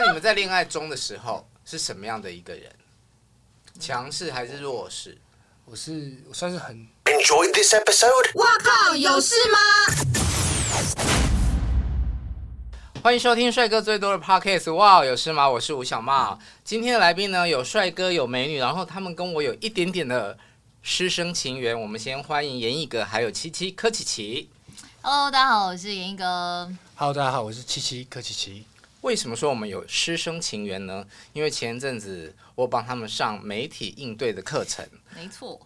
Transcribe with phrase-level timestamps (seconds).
[0.00, 2.72] 那你们在恋爱中的时候是什么样的一个人？
[3.80, 5.18] 强势还是弱势？
[5.64, 8.38] 我是我算是很 Enjoy this episode。
[8.38, 9.58] 哇靠，有事吗？
[13.02, 14.72] 欢迎收听帅哥最多的 Podcast。
[14.72, 15.50] 哇，有事吗？
[15.50, 16.38] 我是吴小茂。
[16.62, 20.38] 今天的来宾呢，有帅哥，有美女，然后他们跟我有一点点的
[20.80, 21.78] 师生情缘。
[21.78, 24.48] 我们先欢迎严艺格，还有七七柯琪琪。
[25.02, 26.72] Hello，大家好，我是严艺哥。
[26.94, 28.64] Hello，大家好，我是七七柯琪琪。
[29.08, 31.02] 为什么说我们有师生情缘呢？
[31.32, 35.58] 因为前一阵子我帮他们上媒体应对的课程，没错，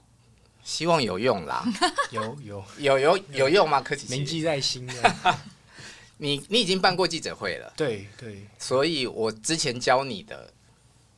[0.62, 1.64] 希望有用啦。
[2.12, 3.80] 有有有有有用吗？
[3.80, 4.94] 柯琪琪，铭记在心的。
[6.18, 10.52] 你你已经办过记者会了，对对，所以我之前教你的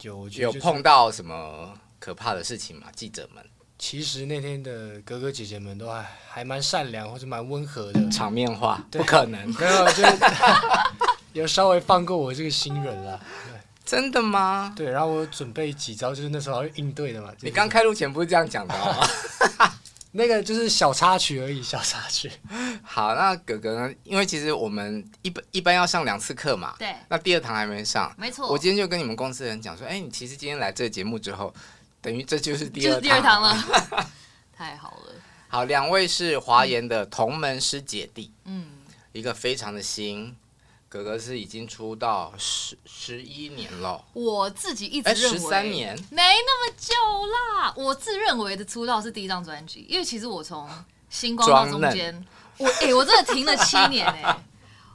[0.01, 2.87] 有有碰到什么可怕的事情吗？
[2.97, 3.45] 记者们，
[3.79, 8.11] 其实那天的哥哥姐姐们都还还蛮善良，或者蛮温和的。
[8.11, 10.03] 场面话不可能，没有就。
[11.35, 13.21] 有稍微放过我这个新人了，
[13.85, 14.73] 真的吗？
[14.75, 17.31] 对，然后我准备几招，就是那时候要应对的嘛。
[17.41, 19.71] 你刚开录前不是这样讲的吗？
[20.17, 22.31] 那个就是小插曲而已，小插曲。
[22.85, 23.93] 好，那哥哥呢？
[24.05, 26.77] 因为其实我们一般一般要上两次课嘛。
[26.79, 26.95] 对。
[27.09, 28.15] 那第二堂还没上。
[28.17, 28.49] 没错。
[28.49, 31.53] 我今天就跟你们公司的人讲说，哎、欸，你其实今天来这个节目之后，
[32.01, 34.07] 等于这就是第二堂，就是第二堂了。
[34.57, 35.13] 太好了。
[35.49, 38.31] 好，两位是华研的同门师姐弟。
[38.45, 38.67] 嗯。
[39.11, 40.37] 一个非常的新。
[40.95, 46.95] 哥哥是已经出道十十一年了，我自己一直认为十三年没那么久
[47.27, 47.75] 啦。
[47.77, 50.71] 我自认为的出道是第一张专辑，因为其实我从
[51.11, 52.25] 星光到中间，
[52.59, 54.37] 我哎、欸，我真的停了七年哎、欸。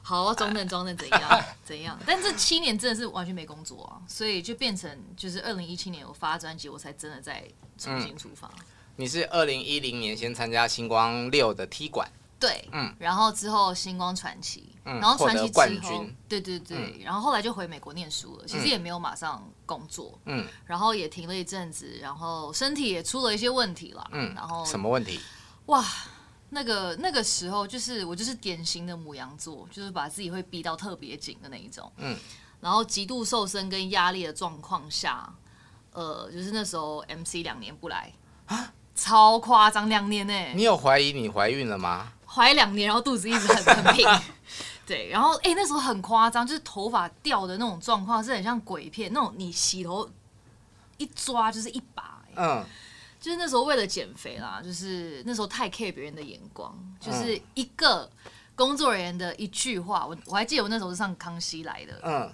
[0.00, 1.98] 好，中等中嫩怎样怎样？
[2.06, 7.44] 但这七年真的是完全没工作啊，所以就变成就是二零一七年我发专辑，我才真的在
[7.76, 8.48] 重新出发。
[8.56, 8.64] 嗯、
[8.96, 12.10] 你是二零一零年先参加星光六的踢馆。
[12.40, 25.20] 对，嗯，然后之后星光传奇，嗯、然后传奇之后，对对对，嗯、然后后来就回美国念书了，其实也没有马上工作，嗯，然后也停了一阵子，然后身体也出了一些问题了，嗯，然后什么问题？
[25.66, 25.84] 哇，
[26.48, 32.16] 那个那个时候就是我就是典型的母羊座，就是把自己会逼到特别紧的那一种，嗯，
[32.60, 35.30] 然后极度瘦身跟压力的状况下，
[35.92, 38.10] 呃，就是那时候 MC 两年不来。
[38.46, 42.12] 啊，超夸张，两年呢、欸，你有怀疑你怀孕了吗？
[42.32, 44.06] 怀两年，然后肚子一直很很平，
[44.86, 50.08] 对，然后哎、欸，那时候很夸张，就是头发掉的那种状况，是很像鬼片那种，你洗头
[50.96, 52.64] 一抓就是一把，嗯，
[53.20, 58.08] 就是那时候为了减肥啦，就是那时候太 care 别人的眼光，就是一个
[58.54, 62.32] 工作人员的一句话，我我还记得我那时候是上康熙来的，嗯，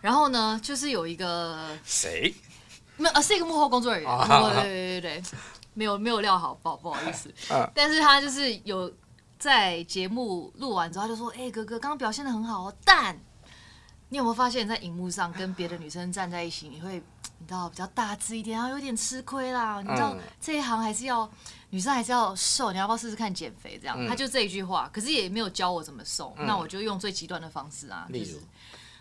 [0.00, 2.34] 然后呢，就是有一个谁，
[2.96, 5.22] 没有，呃，是一个幕后工作人员，哦、对对对对，
[5.74, 8.90] 没有没有料好，不好不好意思，嗯，但是他就是有。
[9.42, 13.12] 在节目录完之后，他就说：“哎、欸，哥哥，刚刚表现的很好哦，但
[14.08, 17.02] 你有没有发现，在荧幕上跟别的女生站在一起，你会
[17.38, 19.82] 你知道比较大只一点，然后有点吃亏啦。
[19.82, 21.28] 你知道、嗯、这一行还是要
[21.70, 23.76] 女生还是要瘦，你要不要试试看减肥？
[23.80, 28.40] 这样，嗯、他就这一句话，可是也没有教我怎么瘦，嗯、那我就用最极端的方式啊，就是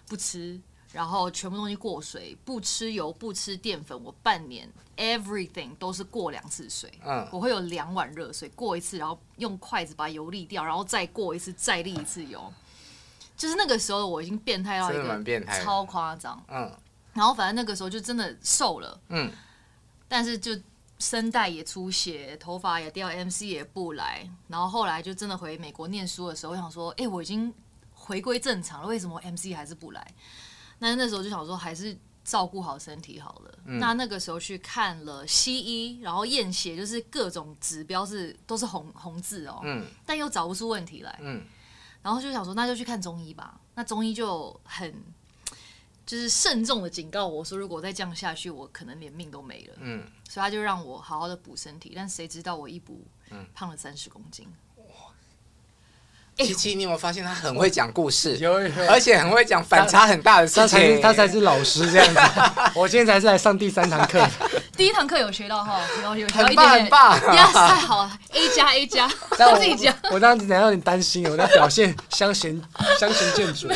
[0.08, 0.60] 不吃。”
[0.92, 3.98] 然后全部东西过水，不吃油，不吃淀粉。
[4.04, 6.92] 我半年 everything 都是过两次水。
[7.06, 12.52] 嗯，我会有两碗热水过一次，然后用筷子把油沥掉，然后再过一次，再沥一次油。
[13.38, 16.44] 就是那个时候我已经变态到一个超夸张。
[16.50, 16.72] 嗯，
[17.14, 19.00] 然后反正那个时候就真的瘦了。
[19.10, 19.32] 嗯，
[20.08, 20.52] 但是就
[21.00, 24.30] 声带也出血，头发也掉，MC 也不来。
[24.48, 27.52] 然后后来就真的回美国念书的时候，我想说，哎，我已经
[27.94, 30.14] 回归正常了，为什么 MC 还是不来？
[30.82, 33.60] 那那时候就想说，还是照顾好身体好了。
[33.66, 41.20] 嗯、那那个时候去看了西医，然后验血，就是各种指标是都是红红字哦，嗯、但又找不出问题来。
[41.22, 41.46] 嗯、
[42.02, 43.62] 然后就想说，那就去看中医吧。
[43.76, 44.92] 那中医就很
[46.04, 49.76] 就是慎重的警告我说，如果再这样下去，我可能连命都没了。
[49.82, 51.94] 嗯、所以他就让我好好的补身体。
[51.96, 53.06] 但谁知道我一补，
[53.54, 54.48] 胖了三十公斤。
[56.46, 58.38] 七七，你有没有发现他很会讲故事？
[58.38, 60.62] 有，有，而且很会讲反差很大的事情。
[60.62, 62.20] 他才是他才是老师这样子。
[62.76, 64.26] 我今天才是来上第三堂课。
[64.76, 69.06] 第一堂课有学到哈，有有很棒很棒，呀，太好了，A 加 A 加。
[69.52, 72.62] 我自己讲，我当时有点担心，我的表现相形
[73.00, 73.68] 相形见绌。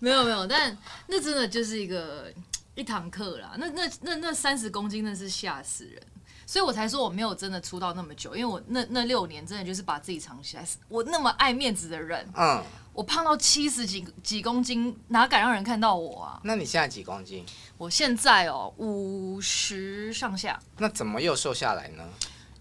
[0.00, 0.76] 没有没有，但
[1.08, 2.32] 那真的就是一个
[2.74, 3.50] 一堂课啦。
[3.56, 6.00] 那那那那三十公斤，那是吓死人。
[6.48, 10.66] 所以我才说我没有真的出道那么久，因为我那那六年真的就是把自己藏起来。
[10.88, 12.64] 我那么爱面子的人，嗯，
[12.94, 16.40] 我胖到七十几几公斤，哪敢让人看到我啊？
[16.44, 17.44] 那你现在几公斤？
[17.76, 20.58] 我现在哦，五十上下。
[20.78, 22.02] 那怎么又瘦下来呢？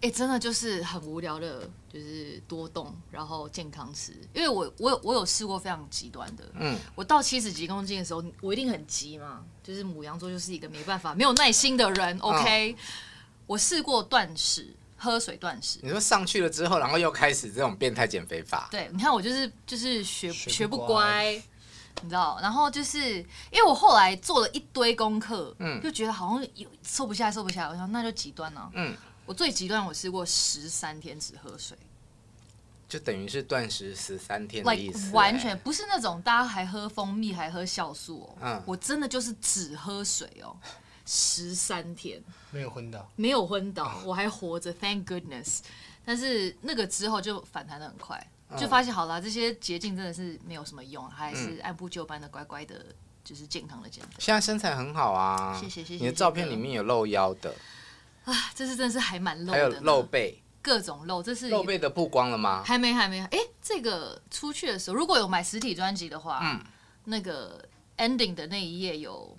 [0.02, 4.12] 哎、欸，真的就是很无聊的，就是多动，然后健康吃。
[4.34, 12.20] 因为我我有我有试过非常极端的，嗯，我到七十几公斤的时候，我一定很急嘛，就是母羊座就是一个没办法、没有耐心的人。
[12.20, 12.78] OK，、嗯、
[13.48, 15.80] 我试过断食，喝水断食。
[15.82, 18.68] 你说上去了之后，然后又开始这种变态减肥法？
[18.70, 21.34] 对，你看我就是就是学学不乖，
[22.04, 22.38] 你知道？
[22.42, 23.18] 然后就是
[23.50, 28.96] 因为我后来做了一堆功课，嗯，就觉得好像有瘦不下来，瘦不下来，我想那就极端了、啊，嗯。
[29.26, 31.78] 我最极端，我试过十三天只喝水，
[32.88, 35.04] 就等于是断食十三天的意思、欸。
[35.08, 40.58] Like, 完全不是那种大家还喝蜂蜜还喝酵素哦、喔，嗯，我真的就是只喝水哦、喔，
[41.08, 42.22] 十三天
[42.52, 45.62] 没有昏倒，没有昏倒，我还活着，Thank goodness。
[46.06, 52.86] 但是那个之后就反弹的很快，就发现好了，这些捷径真的是没有什么用，还是按部就班的乖乖的，
[53.24, 54.10] 就是健康的减肥。
[54.20, 56.04] 现在身材很好啊，谢谢谢谢。
[56.04, 57.56] 你的照片里面有露腰的。
[58.26, 62.62] 啊，这是真的是还蛮露的，还有露背，各种露，这是露背的曝光了吗？
[62.66, 63.22] 还没，还没。
[63.26, 66.62] 哎，这个出去的时候，如果有买实体专辑的话，嗯，
[67.06, 67.64] 那个
[67.98, 69.34] ending 的那一页有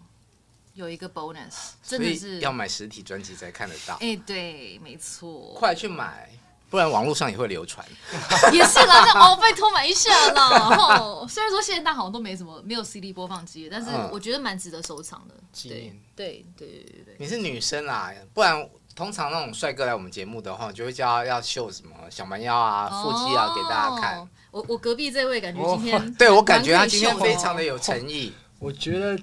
[0.78, 3.94] 有一个 bonus，真的是要买实体专辑才看得到。
[4.00, 6.30] 哎，对，没错，快去买，
[6.70, 7.84] 不然网络上也会流传。
[8.54, 10.48] 也是啦，那哦，拜托买一下啦。
[11.02, 15.34] 哦虽然说现在大好像都没什么，没有 CD 播放机，但是我觉得蛮值得收藏的。
[15.52, 17.16] 纪念，对对对对对。
[17.18, 18.68] 你是女生啊，不然。
[18.96, 24.28] 通常那种帅哥来我们节目的话，就会叫他要秀什么小蛮腰啊、腹肌啊给大家看。
[24.50, 28.32] 我我隔壁这位感觉今天、 哦、对我感觉他今天非常的有诚意。
[28.58, 29.16] 我觉得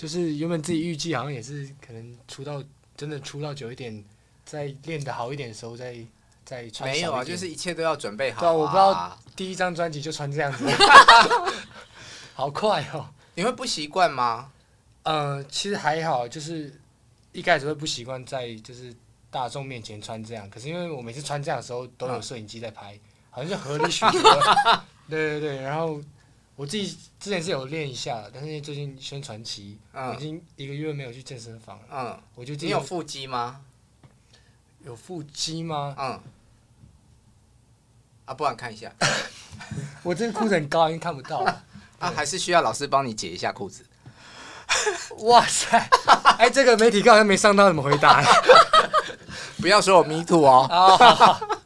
[0.00, 2.64] 就是原本自己预计好像也是可能出道
[2.96, 4.02] 真的出道久一点，
[4.46, 5.94] 再练得好一点的时候再
[6.42, 6.88] 再穿。
[6.88, 8.40] 没有啊，就是一切都要准备好、啊。
[8.40, 10.64] 对啊，我不知道第一张专辑就穿这样子，
[12.32, 13.10] 好快哦！
[13.34, 14.50] 你会不习惯吗？
[15.02, 16.74] 呃，其实还好，就是。
[17.32, 18.92] 一开始会不习惯在就是
[19.30, 22.98] 大众面前穿这样，可是因为我每次穿这样的时候都有摄影机在拍，
[23.30, 24.20] 好像就合理许多。
[25.08, 26.02] 对对对，然后
[26.60, 31.84] 我自己之前是有练一下，但是最近宣传期，嗯、已经一个月没有去健身房了。
[31.90, 33.62] 嗯，我就你有腹肌吗？
[34.84, 35.96] 有腹肌吗？
[35.98, 36.20] 嗯。
[38.26, 38.92] 啊，不然看一下。
[40.04, 41.64] 我这个裤子很高，已经看不到了。
[41.98, 43.82] 啊，还是需要老师帮你解一下裤子。
[45.24, 45.78] 哇塞！
[46.36, 48.22] 哎，这个媒体刚才没上到，怎么回答？
[49.62, 51.58] 不要说我 me too 哦。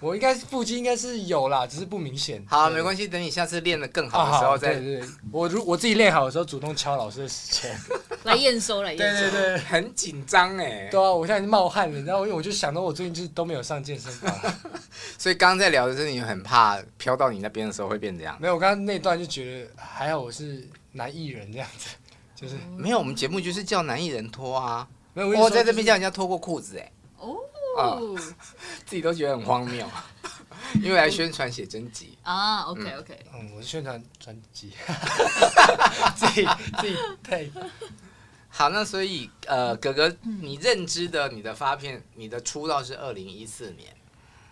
[0.00, 2.44] 我应该是腹肌应该是有啦，只是不明显。
[2.48, 4.74] 好，没关系，等你下次练得更好的时候再。
[4.74, 7.78] 对对，我如我自己练好的时候，主动敲老师的时间
[8.24, 9.22] 来验收来验收。
[9.22, 10.88] 对对对，很紧张哎。
[10.90, 14.34] 对啊，我现在冒汗了，然后因为我就想到我最近就是都没有上健身房，
[15.16, 18.36] 所以刚刚在聊的是你很怕飘到你那边的时候会变这样。
[18.40, 21.88] 没有，我刚刚那段就觉得还好，我是男艺人这样子。
[22.36, 24.86] 就是没有，我们节目就是叫男艺人脱啊。
[25.14, 26.92] 没有，我在这边叫人家脱过裤子哎。
[27.18, 27.34] 哦，
[28.86, 29.86] 自己都觉得很荒谬，
[30.82, 32.62] 因为来宣传写真集啊。
[32.62, 34.72] OK OK，嗯，我是宣传专辑，
[36.16, 36.46] 自己
[36.80, 37.50] 自己配。
[38.48, 43.94] 好，那所以呃，哥哥，你认知的你的发片，你的出道是二零一四年，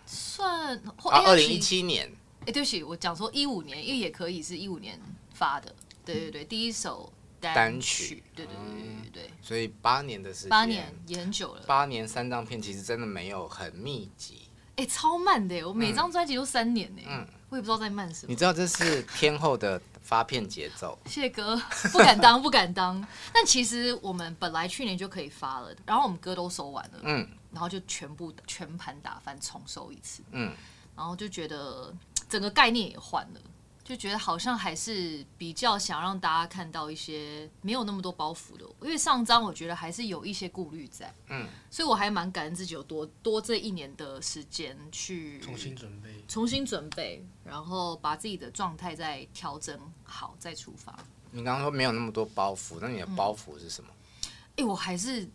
[0.05, 2.11] 算啊，二零一七年。
[2.45, 4.99] 哎，对不起，我讲说一五年，因为也可以是一五年
[5.33, 5.73] 发的。
[6.05, 7.11] 对对对，第一首。
[7.39, 11.61] 单曲，对对对对对，所以八年的时间，八年也很久了。
[11.67, 14.49] 八年三张片，其实真的没有很密集。
[14.77, 17.01] 哎，超慢的，我每张专辑都三年呢。
[17.07, 18.29] 嗯，我也不知道在慢什么。
[18.29, 20.97] 你知道这是天后的发片节奏。
[21.07, 21.55] 谢哥，
[21.93, 23.05] 不敢当，不敢当。
[23.33, 30.53] 但其实我们本来去年就可以发了，然后我们歌都收完了，嗯，然后就全部全盘打翻重收一次，嗯，
[30.93, 31.93] 然后就觉得
[32.27, 33.39] 整个概念也换了。
[33.85, 50.97] 就觉得好像还是比较想让大家看到一些没有那么多包袱的，因为上张我觉得还是有一些顾虑在，嗯，所以我还蛮感恩自己有多多这一年的时间去重新准备，重新准备，然后把自己的状态再调整好再出发。
[51.29, 53.89] 你刚刚说没有那么多包袱，那你的包袱是什么？
[54.23, 55.29] 哎、嗯欸，我还是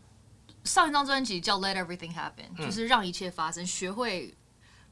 [0.64, 4.34] 上一张专辑叫《Let Everything Happen》，嗯，就是让一切发生，学会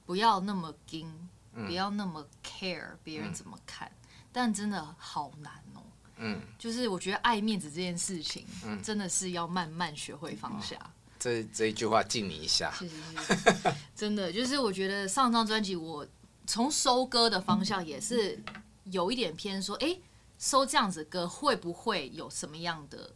[0.07, 1.28] 不要那么惊。
[1.67, 5.83] 不要那么 care 别人怎么看，嗯、但真的好难哦。
[6.17, 10.77] 嗯，就是我觉得爱面子这件事情，嗯、真的是要慢慢学会放下。
[10.81, 12.73] 嗯、这这一句话敬你一下。
[13.95, 16.07] 真的，就是我觉得上张专辑，我
[16.47, 18.39] 从收歌的方向也是
[18.85, 20.03] 有一点偏说，哎、欸，
[20.39, 23.11] 收这样子歌会不会有什么样的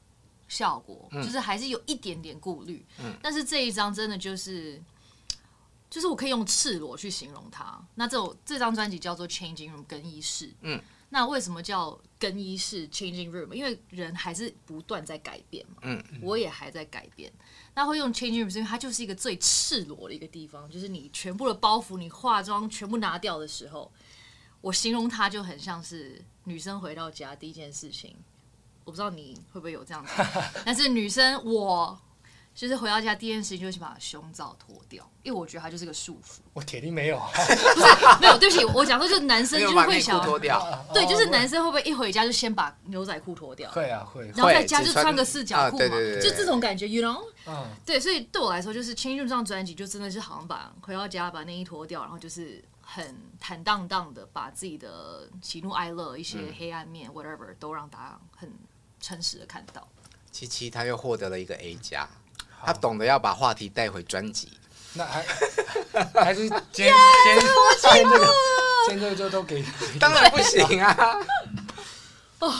[0.48, 1.08] 效果？
[1.12, 2.84] 嗯、就是还是有一点点顾虑。
[2.98, 4.82] 嗯，但是这一张真的就是。
[5.92, 7.78] 就是我可以用赤裸去形容它。
[7.96, 10.50] 那这首这张专辑叫做《Changing Room》更衣室。
[10.62, 13.52] 嗯，那为什么叫更衣室 changing room？
[13.52, 15.82] 因为人还是不断在改变嘛。
[15.82, 17.30] 嗯，我也还在改变。
[17.74, 23.92] 那会用 changing room，是因为它就是一个最赤裸的一个地方，就是你全部的包袱、你化妆全部拿掉的时候，
[24.62, 28.16] 我形容它就很像是女生回到家第一件事情。
[28.86, 30.10] 我不知道你会不会有这样子，
[30.64, 32.00] 但是女生我。
[32.54, 36.40] 就是回到家第一件事情就是把胸罩脱掉，因为我觉得它就是个束缚。
[36.52, 43.70] 我铁定没有，不是没有，对不起，我讲说就是男生就是会想脱掉，对，就是男生会不会一回家就先把牛仔裤脱掉？
[43.70, 45.88] 会啊会，然后在家就穿个四角裤嘛，
[46.22, 47.24] 就这种感觉，you know？
[47.46, 58.52] 嗯，对，所以对我来说，就是《Change Room》这张专辑就真的是好像把回到家把内衣脱掉，然后就是很坦荡荡的把自己的喜怒哀乐、一些黑暗面、嗯、whatever 都让大家很
[59.00, 59.88] 诚实的看到。
[60.30, 62.06] 七七他又获得了一个 A 加。
[62.64, 64.52] 他懂得要把话题带回专辑，
[64.94, 65.22] 那还
[66.22, 67.40] 还是今天今天
[67.80, 68.26] 今天这个
[68.88, 69.64] 今天这个就都给，
[69.98, 71.18] 当然不行啊！
[72.40, 72.54] 哦，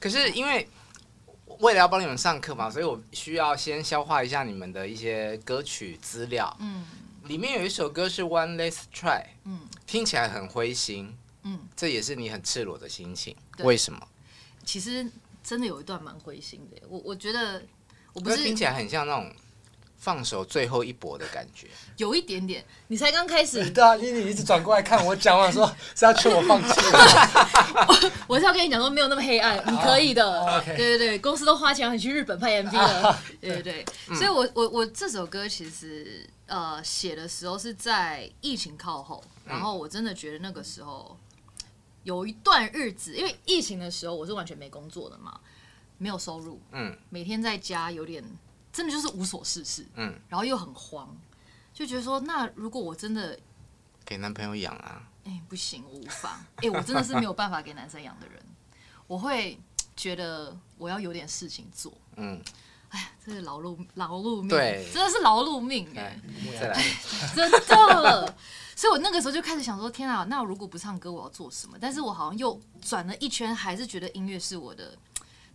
[0.00, 0.68] 可是因为
[1.58, 6.54] 为了要帮你们上课嘛，所以我需要先消化一下你们的一些歌曲资料。
[6.60, 6.84] 嗯，
[7.24, 14.00] 里面有一首歌是《One Last Try》，嗯，听起来很灰心，嗯，这也是你很赤裸的心情，为什么？
[14.64, 15.10] 其实
[15.42, 17.62] 真的有一段蛮灰心的，我我觉得。
[18.14, 19.30] 我不是听起来很像那种
[19.98, 21.66] 放手最后一搏的感觉，
[21.96, 22.64] 有一点点。
[22.88, 26.80] 你才刚开始， 对啊，你你一直转过来看我讲完，说是要劝我放弃。
[28.28, 30.40] 我是要跟你讲说，没有那么黑暗，你可以的。
[30.40, 30.76] Oh, okay.
[30.76, 33.18] 对对对，公司都花钱让你去日本拍 MV 了。
[33.40, 41.18] 对对对，嗯、所以我我我这首歌其实呃写的时候是在疫情靠后，然后我真的觉得那个时候
[42.02, 45.40] 有一段日子，因为疫情的时候我是完全没工作的嘛。
[45.98, 48.22] 没有收入，嗯，每天在家有点，
[48.72, 51.16] 真的就是无所事事，嗯，然后又很慌，
[51.72, 53.38] 就觉得说，那如果我真的
[54.04, 58.42] 给男朋友养啊，哎、欸，不行，我无法， 哎、欸，我真的是没有办法给男生养的人，
[59.06, 59.58] 我会
[59.96, 62.42] 觉得我要有点事情做，嗯，
[62.90, 66.18] 哎呀，这是劳碌劳碌命，对，真的是劳碌命，哎，
[67.34, 68.34] 真的，
[68.76, 71.78] 所以我那个时候就开始想说，天啊，那我如果不唱歌，我要做什么？
[71.80, 74.98] 但是我好像又转了一圈，还是觉得音乐是我的。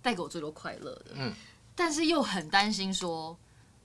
[0.02, 1.34] 带给我最多快乐的，嗯，
[1.76, 3.38] 但是又很担心说，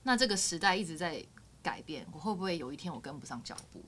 [0.03, 1.23] 那这个时代一直在
[1.61, 3.83] 改变，我会不会有一天我跟不上脚步？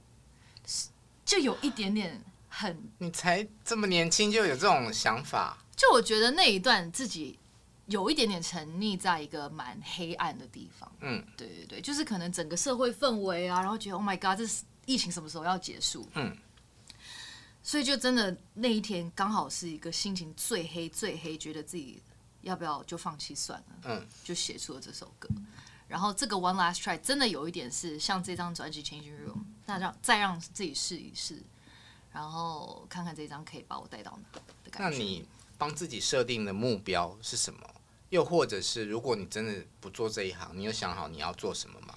[1.23, 5.57] 就有一点点很，你才这么年轻就有这种想法？
[5.75, 7.37] 就我觉得那一段自己
[7.85, 16.07] 有一点点沉溺在一个蛮黑暗的地方，嗯，对对对，就是可能整个社会氛围啊，然后觉得 Oh my God，这是疫情什么时候要结束？
[16.15, 16.35] 嗯。
[17.61, 22.01] 所以就真的那一天刚好是一个心情最黑最黑，觉得自己。
[22.41, 23.65] 要不要就放弃算了？
[23.85, 25.29] 嗯，就写出了这首歌。
[25.87, 31.41] 然后这个 One Last Try 真的有一点是像这张专辑 Changing Room，那让再让自己试一试，
[32.11, 34.97] 然后看看这张可以把我带到哪的感觉。
[34.97, 35.25] 那你
[35.57, 37.61] 帮自己设定的目标是什么？
[38.09, 41.95] 又或者是如果你真的不做这一行，你有想好你要做什么吗？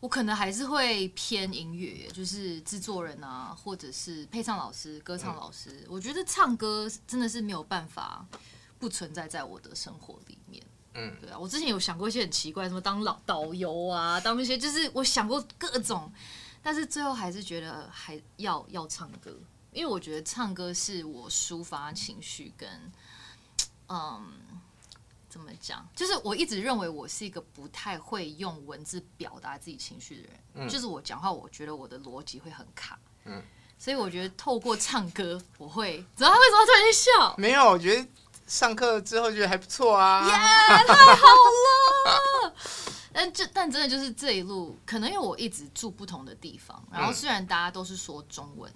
[0.00, 5.82] 我可能还是会偏音乐，就是制作人啊，或者是配唱老师、歌唱老师。
[5.82, 8.26] 嗯，我觉得唱歌真的是没有办法。
[8.78, 10.62] 不存在在我的生活里面。
[10.94, 16.10] 嗯，对啊，我之前有想过一些很奇怪，什么当老导游啊，当一些就是我想过各种，
[16.60, 19.38] 但是最后还是觉得还要要唱歌，
[19.70, 22.68] 因为我觉得唱歌是我抒发情绪跟，
[23.88, 24.32] 嗯，
[25.28, 25.86] 怎么讲？
[25.94, 33.40] 就是我一直认为我是一个不太会用文字表达自己情绪的人，嗯，就是我讲话，我觉得我的逻辑会很卡，嗯，
[33.78, 37.36] 所以我觉得透过唱歌，我会，知道他为什么突然间笑？
[37.38, 38.08] 没有，我觉得。
[38.48, 41.26] 上课之后觉得还不错啊，耶，太好
[42.42, 42.54] 了！
[43.12, 48.72] 但这但真的就是这一路，可能因为我一直住不同的地方，然后虽然大家都是说中文，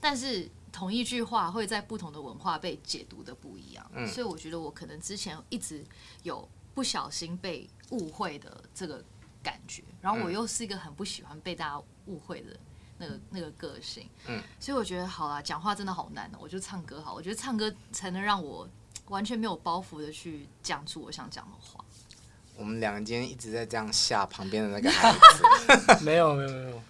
[0.00, 5.84] 但是同一句话会在不同的文化被解读的不一样，嗯，所以我觉得我可能之前一直
[6.22, 9.02] 有不小心被误会的这个
[9.42, 12.56] 感觉，然后我又是一个很不喜欢被大家误会的
[12.98, 18.68] 那个那个个性，嗯，所以我觉得好啦，讲话真的好难哦，我就唱歌好，我觉得唱歌才能让我。
[19.10, 21.84] 完全没有包袱的去讲出我想讲的话。
[22.56, 26.04] 我们两个今天一直在这样吓旁边的那个孩子。
[26.04, 26.82] 没有没有没有，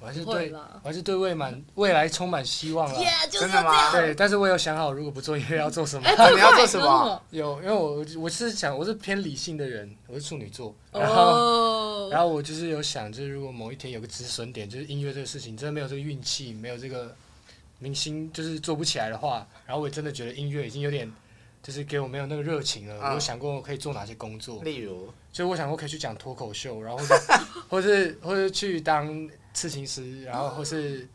[0.00, 3.00] 我还是对，我还是对未满未来充满希望了。
[3.00, 3.92] Yeah, 真的吗？
[3.92, 6.06] 对，但是我有想好，如果不做音乐要做什么。
[6.06, 7.22] 欸、你要做什么？
[7.30, 12.12] 有，因为我我是想，我是偏理性的人，我是处女座，然后、oh.
[12.12, 17.14] 然后我就是有想，就是如果某一天有个止损点，就是音乐这个事情真的没有这个运气，没有这个
[17.78, 21.08] 明星就是做不起来的话，然后我也真的觉得音乐已经有点。
[21.62, 22.98] 就是给我没有那个热情了。
[23.08, 27.04] 我有想过我可以做哪些工作，例如，就我想过可以去讲脱口秀，然后
[27.68, 31.08] 或是 或是去当刺青师，然后 或是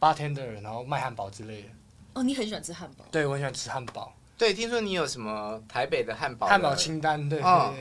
[0.00, 1.68] bartender，然后卖汉堡之类的。
[2.14, 3.04] 哦，你很喜欢吃汉堡？
[3.10, 4.12] 对，我很喜欢吃汉堡。
[4.36, 6.46] 对，听说你有什么台北的汉堡？
[6.46, 7.50] 汉堡清单，对对对。
[7.50, 7.74] 哦、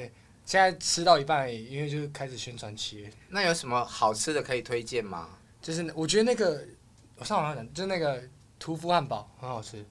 [0.46, 3.10] 现在吃到一半，因为就是开始宣传期。
[3.30, 5.30] 那有什么好吃的可以推荐吗？
[5.62, 6.63] 就是我觉得那个，
[7.18, 8.22] 我上网讲，就是那个
[8.58, 9.86] 屠夫汉堡很好吃。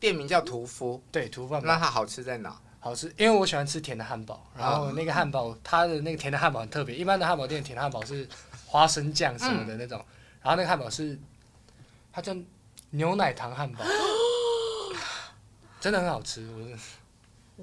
[0.00, 1.00] 店名叫屠夫。
[1.12, 1.68] 对，屠夫汉堡。
[1.68, 2.58] 那它好吃在哪？
[2.80, 4.44] 好吃，因为我喜欢吃甜的汉堡。
[4.56, 6.96] 然后那个汉堡，它的那个甜的汉堡很特别。
[6.96, 8.26] 一般的汉堡店甜的汉堡是
[8.66, 10.08] 花生酱什么的那种，嗯、
[10.42, 11.18] 然后那个汉堡是，
[12.10, 12.34] 它叫
[12.88, 13.84] 牛奶糖汉堡。
[15.78, 16.74] 真的很好吃，我是。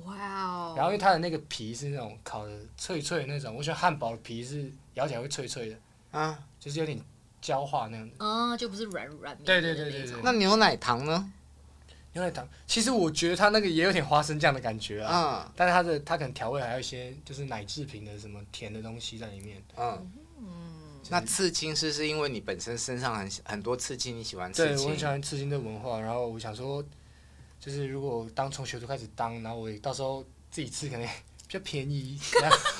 [0.05, 0.73] 哇哦！
[0.77, 5.77] 然后因为它的那个皮是那种烤的脆脆的那种，我喜欢汉堡的皮是咬起来会脆脆的，
[6.11, 7.01] 啊，就是有点
[7.41, 8.15] 焦化那样子。
[8.19, 9.43] 啊，就不是软软的。
[9.43, 10.21] 对对对对对。
[10.23, 11.33] 那牛奶糖呢？
[12.17, 15.45] 牛奶糖，其实我觉得它那个也有点花生酱的感觉啊。
[15.45, 15.53] 嗯。
[15.55, 19.61] 但是它的它可能调味还有一些就是奶制品的什么甜的东西在里面。
[19.77, 20.11] 嗯。
[20.39, 20.99] 嗯。
[21.09, 24.75] 那刺青是是因为你本身身上很很多刺青，你喜欢刺青？
[24.75, 26.83] 对，我很喜欢刺青的文化，然后我想说。
[27.59, 31.09] 就是如果当从学徒开始当，然后我到时候自己吃可能比
[31.49, 32.17] 较便宜，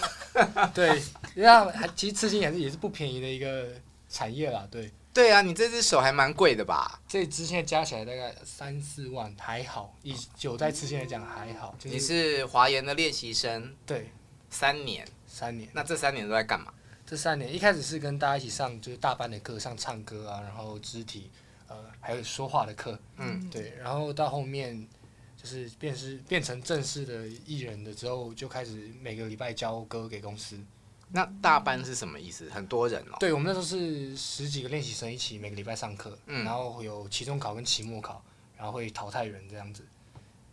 [0.71, 1.01] 对，
[1.33, 3.69] 因为还其实刺青也是也是不便宜的一个
[4.07, 4.91] 产业啦，对。
[5.17, 7.01] 对啊，你这只手还蛮贵的吧？
[7.07, 11.73] 这只现在加起来大概三四万，还好，以九在之前来讲还好。
[11.79, 13.75] 就是、你是华研的练习生？
[13.83, 14.11] 对，
[14.51, 15.07] 三年。
[15.25, 15.67] 三年。
[15.73, 16.71] 那这三年都在干嘛？
[17.03, 21.31] 这三年一开始是跟大家一起上就是大班的课，上唱歌啊，然后肢体。
[21.67, 24.87] 呃，还有说话的课，嗯，对，然后到后面
[25.35, 30.63] 就是变是变成正式的艺人的之后，就开始每个礼拜交歌给公司。
[31.11, 32.49] 那大班是什么意思？
[32.49, 33.17] 很多人哦。
[33.19, 38.23] 对，我们那时候是十几个练习生一起每个礼拜上课，嗯，然后会有期中考跟期末考，
[38.57, 39.83] 然后会淘汰人这样子。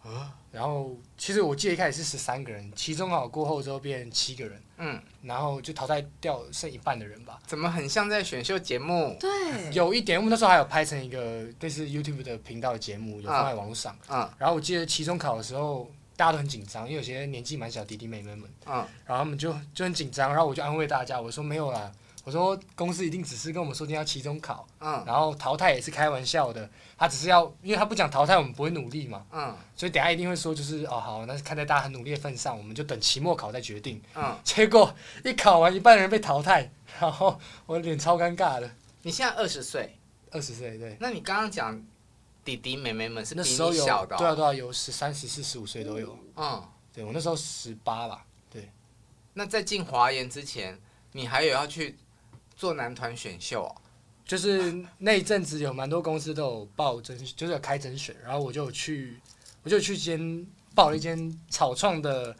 [0.05, 7.41] 啊，然后其实我记得一开始是十三个人，期中考过后之后变七个人，嗯，然后就淘汰掉剩一半的人吧。
[7.47, 9.17] 怎么很像在选秀节目？
[9.19, 13.97] 对，有一点，我们那时候还有拍成一个类似 YouTube 的频道的节目，有放在网络上。
[14.11, 18.75] 嗯，然后我记得期中考的时候，大家都很紧张，因为有些年纪蛮小弟弟妹妹们，嗯，
[19.07, 21.93] 然后他们就就很紧张，然后我就安慰大家，我说没有啦。
[22.25, 26.67] 我说公司一定只是跟我们说今天要期中考，嗯，然后淘汰也是开玩笑的，
[26.97, 38.71] 他只是要，因为他不讲淘汰，我们不会努力嘛，嗯，所以等下一定会说就是哦好，那是看在大家很努力的份上，我们就等期末考再决定，嗯，结果一考完一半人被淘汰，然后我脸超尴尬的。
[39.03, 39.99] 你现在二十岁，
[40.31, 40.97] 二十岁对。
[40.99, 41.79] 那你刚刚讲
[42.45, 44.15] 弟弟妹妹们是比你小的？
[44.17, 48.71] 哦，对啊对啊，有十三、十四、十五岁都有，嗯，对我那时候十八吧，对。
[49.33, 50.79] 那在进华研之前，
[51.13, 51.97] 你还有要去？
[52.57, 53.75] 做男团选秀哦，
[54.25, 59.19] 就是那一阵子有蛮多公司都有报甄，就是有开甄选，然后我就去，
[59.65, 62.35] 我就去间报了一间草创的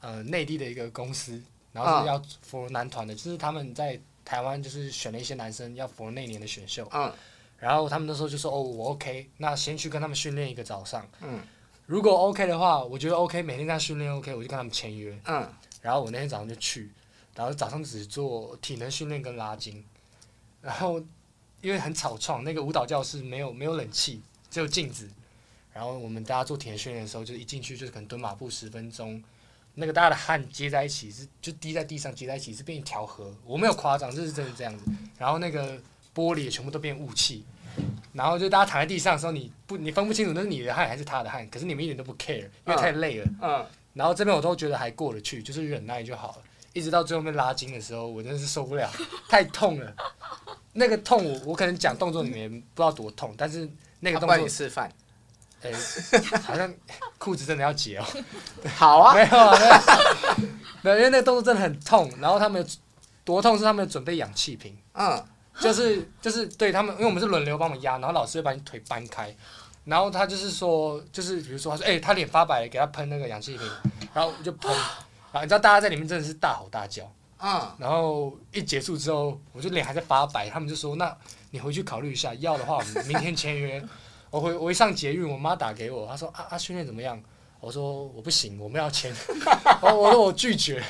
[0.00, 1.38] 呃内地的一个公司，
[1.74, 7.12] 然后是要服男团的，就是他们在台湾就是选了一些男生要服那年的选秀，嗯，
[7.60, 11.38] 然后他们那时候就说哦我 OK，那先去跟他们训练一个早上，嗯，
[11.86, 15.48] 如果 OK 的话，我觉得 OK，每天这样训练 OK，我就跟他们签约，嗯，
[15.80, 16.90] 然后我那天早上就去。
[17.32, 19.82] 然后早上只做体能训练跟拉筋，
[20.60, 21.00] 然后
[21.62, 24.20] 因为很草创，那个舞蹈教室没有没有冷气，
[24.50, 25.08] 只有镜子。
[25.72, 29.22] 然后我们大家做体能训练的时候，就一进去就是可能蹲马步十分钟，
[29.74, 34.84] 那个大家的汗接在一起是就滴在地上接在一起是变一条河，我没有夸张，这是真的这样子。
[35.16, 35.80] 然后那个
[36.20, 37.44] 玻璃也全部都变雾气，
[38.12, 43.26] 然后就大家躺在地上的时候，你不你分不清楚那是你的汗还是他的汗，可是你们一点都不 care，因为太累了。
[43.40, 43.66] 嗯。
[43.94, 46.42] 然后这边我都觉得还过得去，就是忍耐就好了。
[46.72, 48.88] 一直到最后面拉筋的时候，我真的是受不了，
[49.28, 49.92] 太痛了。
[50.72, 54.48] 那个痛我，我我可能讲动作里面不知道多痛，但是那个动作。
[54.48, 54.90] 示范。
[55.62, 56.72] 哎、欸，好像
[57.18, 58.04] 裤子真的要解哦。
[58.76, 59.14] 好啊。
[59.14, 60.48] 没有啊，没有。
[60.82, 62.10] 没有，因为那个动作真的很痛。
[62.18, 62.66] 然后他们
[63.24, 64.74] 多痛是他们准备氧气瓶。
[64.94, 65.22] 嗯。
[65.60, 69.34] 就是就是对他们，因为我们是轮流帮我们压，然后老师会把你腿搬开，
[69.84, 73.68] 然后他就是说，就是比如说他说，哎、欸，他脸发白了，给他喷那个氧气瓶，
[74.12, 74.74] 然后就喷。
[75.32, 77.04] 然后，你知道大家在里面真的是大吼大叫，
[77.38, 81.16] 嗯，然后一结束之后，我就脸还在发白，他们就说：“那
[81.52, 83.80] 你回去考虑一下，要的话我们明天签约。”
[84.30, 87.20] 我回我一上捷运，我妈打给我，她说：“啊啊，训练怎么样？”
[87.60, 89.14] 我说：“我不行，我们要签。
[89.82, 90.82] ”我我说我拒绝，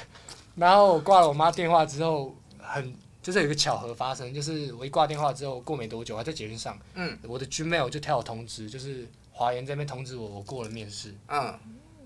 [0.54, 11.58] 然后我挂了我妈电话之后，很就是有一个巧合发生，就是我一挂电话之后，过没多久，还在捷运上，嗯，我的 Gmail 就跳我通知，就是华研这边通知我，我过了面试，嗯。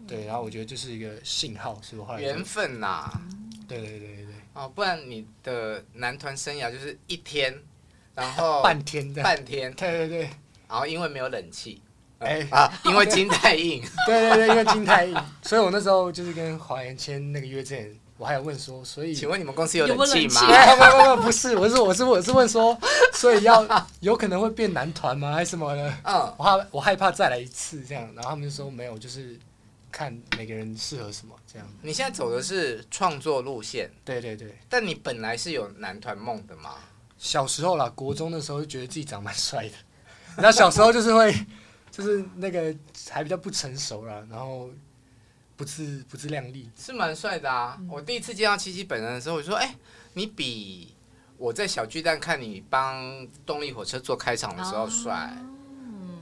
[0.07, 2.05] 对，然后我觉得这是一个信号，是不？
[2.18, 3.22] 缘分呐、啊。
[3.66, 4.35] 对对对对对。
[4.53, 7.59] 哦，不然你的男团生涯就是一天，
[8.14, 9.22] 然后 半天的。
[9.22, 9.72] 半天。
[9.72, 10.31] 对对对。
[10.68, 11.81] 然后因为没有冷气，
[12.18, 13.83] 哎、呃、啊，因为金太硬。
[14.07, 20.46] 对对对，因为金太硬，所以我那时候就是跟华研签那个约之前，我还有问说，所以请问你们公司有冷气吗？
[20.46, 22.79] 没有没有，不是，我是我是我是问说，
[23.12, 23.66] 所以要
[24.00, 25.33] 有可能会变男团吗？
[25.33, 25.92] 还是什么的？
[26.05, 29.37] 嗯，我害我害怕再来一次这样，然后他们就说没有，就是
[29.90, 31.68] 看每个人适合什么这样。
[31.83, 34.57] 你现在走的是创作路线，对对对。
[34.68, 36.77] 但你本来是有男团梦的吗？
[37.18, 39.74] 小时候啦，国中的时候就觉得自己长蛮帅的，
[40.40, 41.35] 然后小时候就是会，
[41.90, 42.72] 就是那个
[43.11, 44.70] 还比较不成熟啦，然后。
[45.57, 47.77] 不自不自量力，是蛮帅的啊！
[47.81, 49.77] 嗯、我第一次见到七七本人的时候，我就说：“哎、欸，
[50.14, 50.95] 你比
[51.37, 55.12] 我在小巨蛋看你帮动力火车做开场的时候帅。
[55.12, 55.38] 啊”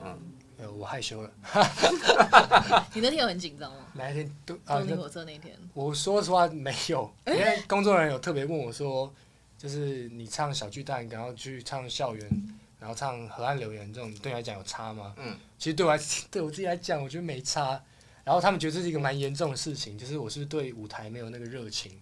[0.04, 1.30] 嗯，我害羞了。
[2.94, 3.78] 你那天有很紧张吗？
[3.94, 5.56] 哪一天都动力火车那天？
[5.74, 9.12] 我说实话没有， 因为工作人员有特别问我说，
[9.56, 12.30] 就是你唱小巨蛋，然后去唱校园，
[12.78, 15.14] 然后唱河岸留言这种，对你来讲有差吗？
[15.16, 17.82] 嗯，其实对我来 对我自己来讲，我觉得没差。
[18.24, 21.92] 然后他们觉得这是一个蛮严重的事情，就是我是对舞台没有那个热情，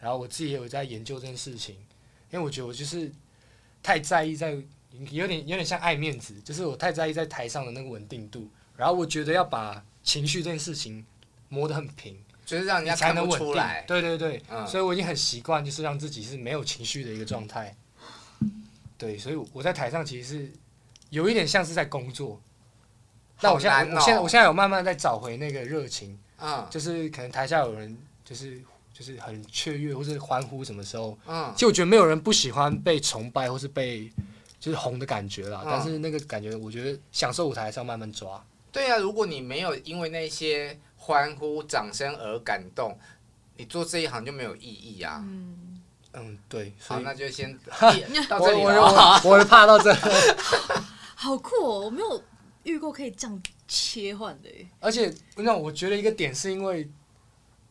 [0.00, 1.74] 然后我自己也有在研究这件事情，
[2.30, 3.12] 因为我觉得我就是
[3.82, 4.56] 太在意在
[5.10, 11.04] 有点有点像爱面子，就是我太在意在台上的那个稳定度，然后我觉得要把情绪这件事情
[11.50, 13.84] 磨得很平，就是让人家才能出来。
[13.86, 17.76] 对对对，嗯、所以我已经很习惯，就是让自己是没有情绪的一个状态。
[18.96, 20.52] 对，所以我在台上其实是
[21.10, 22.40] 有一点像是在工作。
[23.40, 28.60] 那我现在，我现在，我现在有慢慢在找回那个热情，嗯，就是可能台下有人，就是
[28.92, 34.10] 就是很雀跃或是欢呼什么时候，嗯，其实我觉得没有人不喜欢被崇拜或是被
[34.58, 38.42] 就是红的感觉啦，但是那个感觉，我觉得享受舞台还是要慢慢抓。
[38.72, 42.98] 对啊，如果你没有因为那些欢呼掌声而感动，
[43.56, 45.22] 你做这一行就没有意义啊。
[45.24, 45.80] 嗯
[46.14, 47.56] 嗯，对，好，那就先
[48.28, 49.20] 到这里了。
[49.24, 49.94] 我我怕到这，
[51.14, 52.22] 好酷哦，我没有。
[52.68, 54.48] 遇过可以这样切换的，
[54.80, 56.88] 而且那我觉得一个点是因为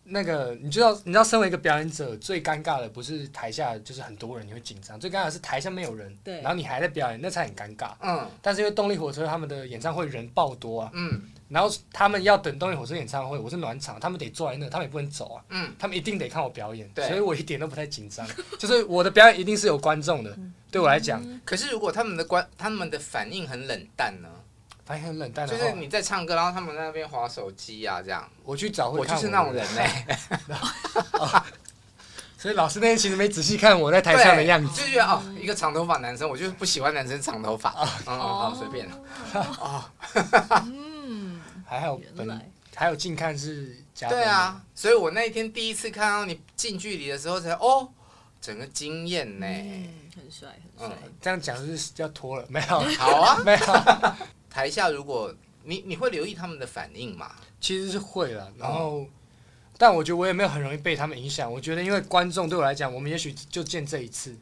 [0.03, 7.91] 那个你知道，你知道，身为一个表演者，最尴尬的不是台下就是很多人你会紧张，最尴尬的是台下没有人，对，然后你还在表演，那才很尴尬。
[8.01, 8.25] 嗯。
[8.41, 18.25] 但是因为动力火车他们的演唱会人爆多啊，嗯，然后他们要等动力火车演唱会，我是暖场，他们得坐在那，他们也不能走啊，嗯，他们一定得看我表演，对，所以我一点都不太紧张，
[18.57, 20.37] 就是我的表演一定是有观众的，
[20.71, 21.21] 对我来讲。
[21.43, 24.29] 可是如果他们的观他们的反应很冷淡呢？
[24.87, 28.25] 反正很冷淡的，就是你在唱歌，然后他们在那边划手机啊，这样。
[28.45, 29.83] 我去找会，我就是那种人呢。
[32.39, 37.73] 所以老师那天其实没仔细看我在台上的样子，就觉得哦，一个长头发男生，我就是不喜欢男生长头发。
[38.05, 38.87] 嗯，好，随便。
[39.33, 39.83] 哦，
[40.67, 42.41] 嗯，还好本
[42.75, 44.17] 还有近看是加分。
[44.19, 47.89] 对啊，所以我那一天第一次看到你近距离的时候，才哦，
[48.39, 49.47] 整个惊艳呢。
[49.47, 50.95] 嗯，很帅，很帅。
[51.19, 52.79] 这样讲是要脱了，没有？
[52.99, 53.59] 好啊， 没有。
[54.57, 55.31] 台下如果
[55.65, 57.29] 你你会留意他们的反应吗？
[57.61, 59.09] 其实是会了，然后，嗯、
[59.77, 61.51] 但我觉得我也没有很容易被他们影响。
[61.51, 64.35] 我觉得因为观众对我来讲，我们也许就见这一次，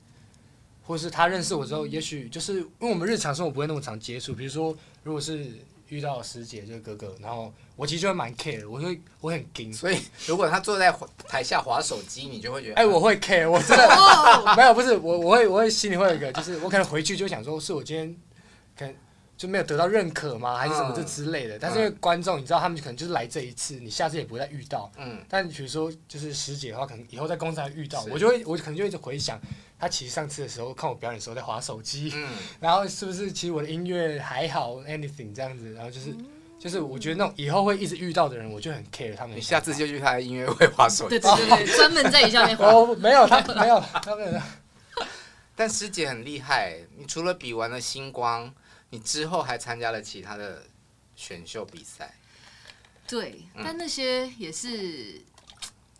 [0.84, 4.34] 或是他认识我之后，也许就是因为我们日常生活不会那么常接触。
[4.34, 4.74] 比如说，
[5.04, 5.52] 如果是
[5.90, 9.74] 遇到师姐就是哥哥，然后我其实就会蛮 care，我会我很惊。
[9.74, 10.98] 所以如果他坐在
[11.28, 13.86] 台下划手机，你就会觉得哎，我会 care，我真的
[14.56, 18.16] 没有不是我我会我会心里会有一个，就是我可能回去就想说，是我今天
[18.78, 18.96] 可能。
[19.38, 20.56] 就没有得到认可吗？
[20.58, 21.58] 还是什么这之类的？
[21.58, 24.90] 嗯、但是因为观众，你知道他们可能就是来这一次，你下次也不会再遇到。
[24.98, 25.22] 嗯。
[25.28, 29.40] 但比如说，就是师姐的话，可能以后在公司还遇到，我就会，我可能就一直回想，
[29.78, 32.30] 他其实上次的时候看我表演的时候在划手机，嗯。
[32.62, 36.26] 然后是不是其实我的音乐还好，anything 这样子，然后就是，嗯、
[36.58, 39.36] 就是我觉得那种以后会一直遇到的人，我就很 care 他们。
[39.36, 41.20] 你下次就去他的音乐会划手机。
[41.20, 42.68] 对对对， 专门在你下面划。
[42.68, 44.42] 哦，没有他没有他没有。
[45.58, 48.54] 但师姐很厉害，你除了比完了星光。
[48.96, 50.64] 你之后还参加了其他的
[51.18, 52.18] 选秀比赛，
[53.06, 55.22] 对，嗯、但那些也是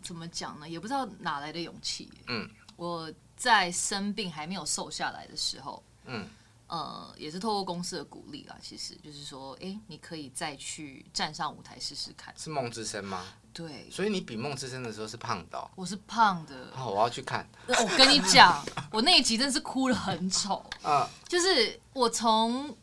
[0.02, 0.66] 怎么讲呢？
[0.66, 2.10] 也不知道哪来的勇气。
[2.28, 6.26] 嗯，我在生病还没有瘦下来的时候，嗯，
[6.68, 8.56] 呃，也是透过公司的鼓励啦。
[8.62, 12.32] 其实就是说，哎、欸，你可以再去站上舞台试试看。
[12.38, 13.26] 是梦之声吗？
[13.52, 13.90] 对。
[13.90, 15.70] 所以你比梦之声的时候是胖的、喔？
[15.74, 16.72] 我是胖的。
[16.74, 17.46] 哦，我要去看。
[17.68, 20.64] 我跟你讲，我那一集真的是哭得很丑。
[20.82, 22.74] 啊，就是我从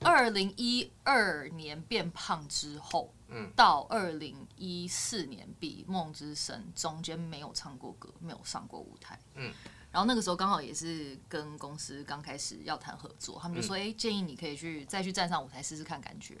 [0.00, 9.52] 二零一二年变胖之后，嗯，到二零一四年比梦之神中间没有唱过歌，没有上过舞台，嗯，
[9.90, 16.36] 然后那个时候刚好也是跟公司刚开始要谈合作，他们就说，哎、嗯欸，建议你可以去再去站上舞台试试看感觉，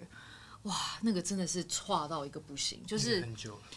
[0.64, 3.26] 哇，那个真的是差到一个不行，就是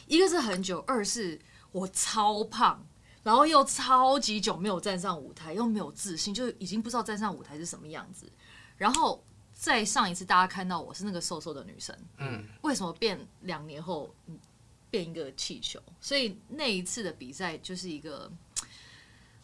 [0.07, 1.39] 一个是很久，二是
[1.71, 2.85] 我超胖，
[3.23, 8.29] 然后又超级久没有站上舞台，又没有自信，就已经不知道站上舞台是什么样子，
[8.75, 9.23] 然后。
[9.59, 11.93] 再上一次，大家看到我是那个瘦瘦的女生。
[12.17, 14.09] 嗯，为什么变两年后
[14.89, 15.77] 变一个气球。
[15.99, 18.31] 所以那一次的比赛就是一个，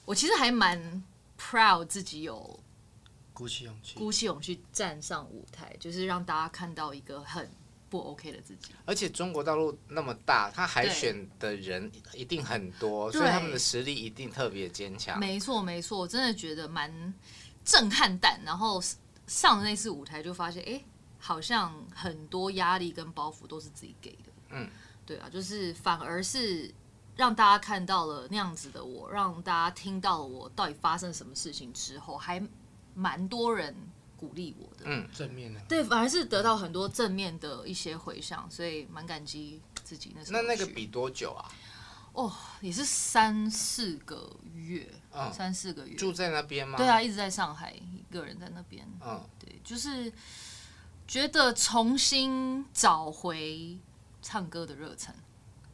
[0.05, 1.03] 我其实还蛮
[1.37, 2.57] proud 自己有
[3.33, 7.51] 鼓起勇气，鼓起勇气站上舞台，就是让大家看到一个很
[7.89, 8.71] 不 OK 的自己。
[8.85, 15.19] 而且中国大陆那么大，他海选的人一定很多，所以他们的实力一定特别坚强。
[15.19, 17.13] 没错没错，我真的觉得蛮
[17.65, 18.39] 震撼弹。
[18.45, 18.81] 然后
[19.27, 20.85] 上了那次舞台就发现，哎、欸，
[21.17, 24.31] 好像很多压力跟包袱都是自己给的。
[24.49, 24.69] 嗯，
[25.05, 26.73] 对啊，就是反而是
[27.15, 32.41] 让大家看到了那样子的我，让大家听到了我到底发生什么事情之后，还。
[32.97, 33.75] 蛮多人
[34.15, 40.41] 鼓励我的，嗯，正面的，对，反而是得到很多正面的一些回响，所以蛮感激自己那时候。
[40.41, 41.43] 那那个比多久啊？
[42.15, 45.95] 哦，也是三四个月，嗯，三四个月。
[45.95, 46.77] 住在那边吗？
[46.77, 48.85] 对啊，一直在上海，一个人在那边。
[49.05, 50.11] 嗯，对，就是
[51.07, 53.77] 觉得重新找回
[54.21, 55.13] 唱歌的热忱。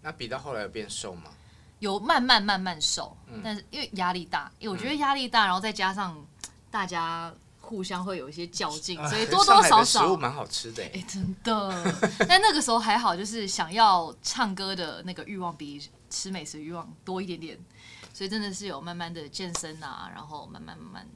[0.01, 1.31] 那比到后来有变瘦吗？
[1.79, 6.23] 有慢慢慢慢瘦，嗯，但是因为压力大，因为我觉得压力大，然后再加上。
[6.71, 10.81] 大家互相会有一些较劲，所以多多少少食物蛮好吃的。
[10.93, 11.69] 哎，真的。
[12.29, 15.77] 但那个时候还好，就是想要唱歌的那个欲望比
[16.11, 17.57] 吃美食欲望多一点点，
[18.13, 21.07] 所以真的是有慢慢的健身啊，然后慢慢慢慢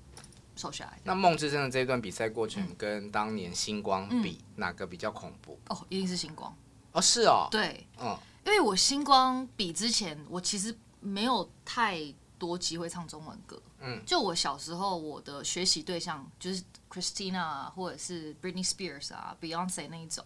[0.56, 1.00] 瘦下来。
[1.04, 5.60] 那梦之真的这一段比赛过程跟当年星光比，哪个比较恐怖？
[5.68, 6.56] 哦，一定是星光。
[6.94, 7.48] 哦，是哦。
[7.52, 12.02] 对，嗯，因为我星光比之前，我其实没有太
[12.40, 13.62] 多机会唱中文歌。
[13.82, 20.26] 嗯，就我小时候，我的学习对象就是 Christina 或者是 Britney Spears 啊，Beyonce 那一种。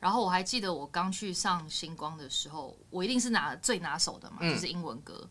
[0.00, 5.28] 然后我还记得我刚去上星光的时候，我一定是拿最拿手的嘛，就是英文歌。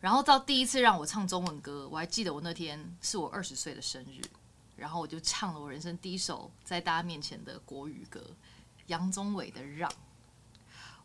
[0.00, 4.20] 然后到第一次让我唱中文歌，我还记得我那天是我二十岁的生日，
[4.76, 8.20] 然后我就唱了我人生第一首在大家面前的国语歌，
[8.86, 9.90] 杨宗纬的《让》。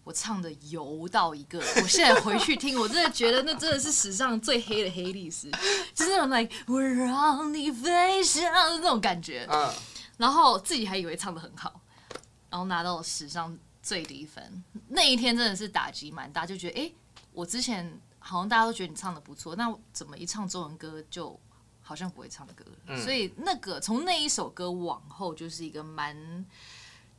[0.04, 5.50] 我唱的油到一个，我现在回去听，我真的觉得那真的是史上最黑的黑历史，
[5.94, 9.48] 就是那种 like 我让你飞翔的那种感觉。
[10.18, 11.81] 然后自己还以为唱的很好，
[12.52, 14.64] 然后拿到史上最低分。
[14.90, 16.96] 那一天真的是打击蛮大，就觉得哎、欸，
[17.34, 21.40] 我之前好像大家都觉得你唱的不错，那怎么一唱中文歌就
[21.82, 22.64] 好像不会唱歌？
[22.98, 26.46] 所以那个从那一首歌往后就是一个蛮。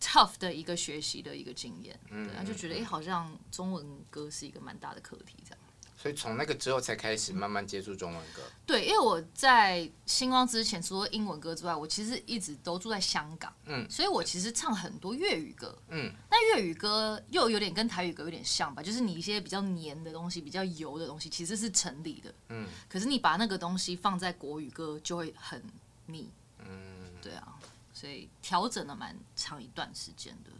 [0.04, 5.58] tough 的一个学习的一个经验，然后，就觉得哎、欸，好像中文歌是一个蛮大的课题，这样。
[6.02, 8.42] 所以从那个之后才开始慢慢接触中文歌。
[8.66, 25.62] 对，因为我在星光之前，除了英文歌之外，我其实一直都住在香港，嗯，所以我其实唱很多粤语歌，嗯，那粤语歌又有点跟台语歌有点像吧，就是你一些比较黏的东西、比较油的东西，其实是成立的，嗯，可是你把那个东西放在国语歌就会很
[26.06, 27.56] 腻，嗯，对啊。
[27.94, 30.50] 所以调整了蛮长一段时间的。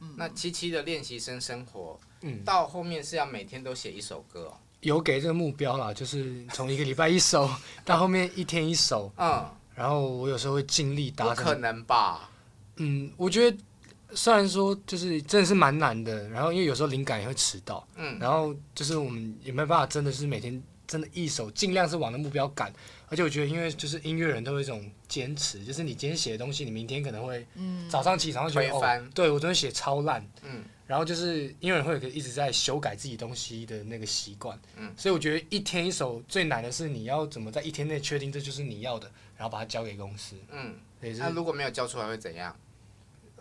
[0.00, 4.58] 嗯，那七七的练习生生活，嗯，到后面是要每天都写一首歌哦。
[4.80, 7.48] 有给这个目标啦， 就是从一个礼拜一首，
[7.84, 9.12] 到后面一天一首。
[9.16, 11.36] 嗯，然后我有时候会尽力达成。
[11.36, 12.30] 不可能吧？
[12.76, 13.56] 嗯，我觉得
[14.14, 22.72] 虽然说就是真的是蛮难的，然后因为有时候灵感也会迟到，嗯，然后就是我们也没办法，真的是每天真的一首，尽量是往那目标赶。
[23.10, 27.44] 而且我觉得，因为就是音乐人都有一种坚持，就是你今天写的东西，你明天可能会
[27.88, 40.76] 早上起床会觉得哦，对我昨天写超烂，嗯，然后就是音乐人会有个一直在修改自己东西的那个习惯，嗯，所以我觉得一天一首最难的是你要怎么在一天内确定这就是你要的，然后把它交给公司，嗯，
[41.18, 42.54] 那如果没有交出来会怎样？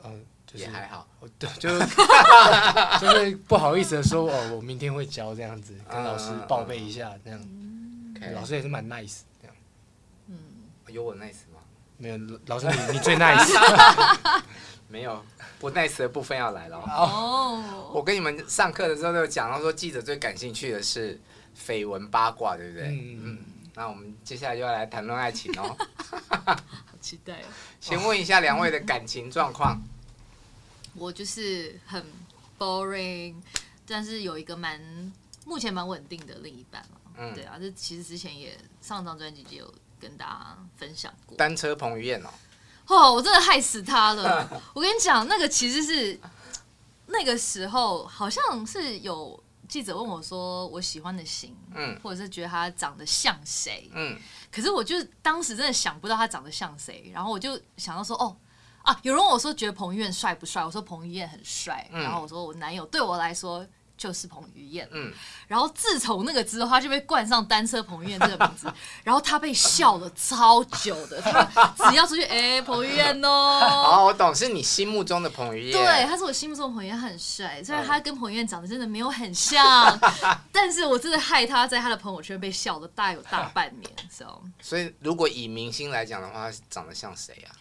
[0.03, 1.79] 嗯，也还好，对，就是
[2.99, 7.39] 就是不好意思的说哦，我明天会交这样子，跟老师报备一下这样，
[8.33, 9.19] 老师也是蛮 nice。
[10.89, 11.59] 有我 nice 吗？
[11.97, 13.49] 没有，老师你你最 nice。
[14.87, 15.23] 没有
[15.59, 17.91] 不 nice 的部分要来了哦。
[17.93, 21.21] 我跟你们上课的时候都有讲到说，记者最感兴趣的是
[21.55, 22.87] 绯闻八卦，对不对？
[22.87, 23.39] 嗯嗯。
[23.75, 25.77] 那我们接下来就要来谈论爱情哦。
[26.27, 26.57] 好
[26.99, 27.45] 期待哦。
[27.79, 29.79] 先问一下两位的感情状况。
[30.95, 32.03] 我就是很
[32.57, 33.35] boring，
[33.85, 34.81] 但是有一个蛮
[35.45, 36.97] 目前蛮稳定的另一半嘛。
[37.17, 37.33] 嗯。
[37.35, 39.73] 对啊，这其实之前也上张专辑就有。
[39.99, 41.37] 跟大家分享过。
[41.37, 42.29] 单车彭于晏哦，
[42.87, 44.49] 哦，我真的害死他了。
[44.73, 46.19] 我跟你讲，那个其实是
[47.07, 54.17] 那个时候，好像是有记者问我说我喜欢的型，嗯，或者是觉得他长得像谁，嗯，
[54.51, 58.35] 可是我就当时真的想不到他长得像谁，然后我就想到说，哦
[58.83, 60.63] 啊，有人问我说觉得彭于晏帅不帅？
[60.63, 63.65] 我说彭于晏很帅，然后我说我男友对我来说
[63.99, 64.87] 就是彭于晏。
[64.91, 65.11] 嗯，
[65.45, 68.71] 然后自从那个之后，他就被冠上单车彭于晏这个名字，
[69.03, 71.21] 然后他被笑了超久的。
[71.21, 71.43] 他
[71.89, 73.29] 只要出去，哎、欸，彭于晏哦。
[73.99, 75.73] 哦，我懂，是你心目中的彭于晏。
[75.73, 77.61] 对，他是我心目中的彭于晏，很帅。
[77.61, 79.99] 虽然他跟彭于晏长得真的没有很像，
[80.53, 83.93] 但是我真的害他在他的朋友圈被笑了大有大半年。
[84.09, 87.51] 知道吗所以，如果以明星来讲的话，他长得像谁啊？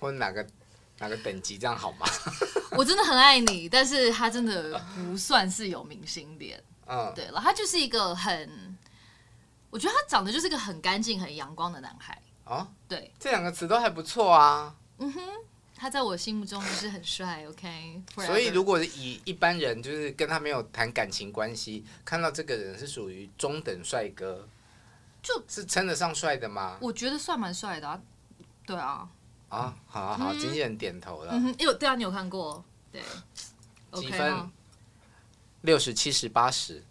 [0.00, 0.46] 或者哪个？
[1.00, 2.06] 哪个等级这样好吗？
[2.78, 6.62] 我真的很爱你，但是他真的不算是有明星脸。
[6.86, 8.76] 嗯，对了，他就是一个很，
[9.70, 12.20] 我觉得他长得就是一个很干净、很阳光的男孩。
[12.44, 14.74] 哦，对，这两个词都还不错啊。
[14.98, 15.20] 嗯哼，
[15.76, 17.44] 他在我心目中就是很帅。
[17.48, 24.46] OK，所以如果以一般人就是跟他没有谈感情关系，看到这个人是属于中等帅哥，
[25.22, 26.76] 就是称得上帅的吗？
[26.80, 28.00] 我觉得算蛮帅的啊。
[28.66, 29.08] 对啊。
[29.50, 31.32] 啊，好好好，经纪人点头了。
[31.32, 32.64] 嗯哼，有对啊，你有看过？
[32.90, 33.02] 对，
[34.00, 34.50] 几分？
[35.62, 36.82] 六十七十八十。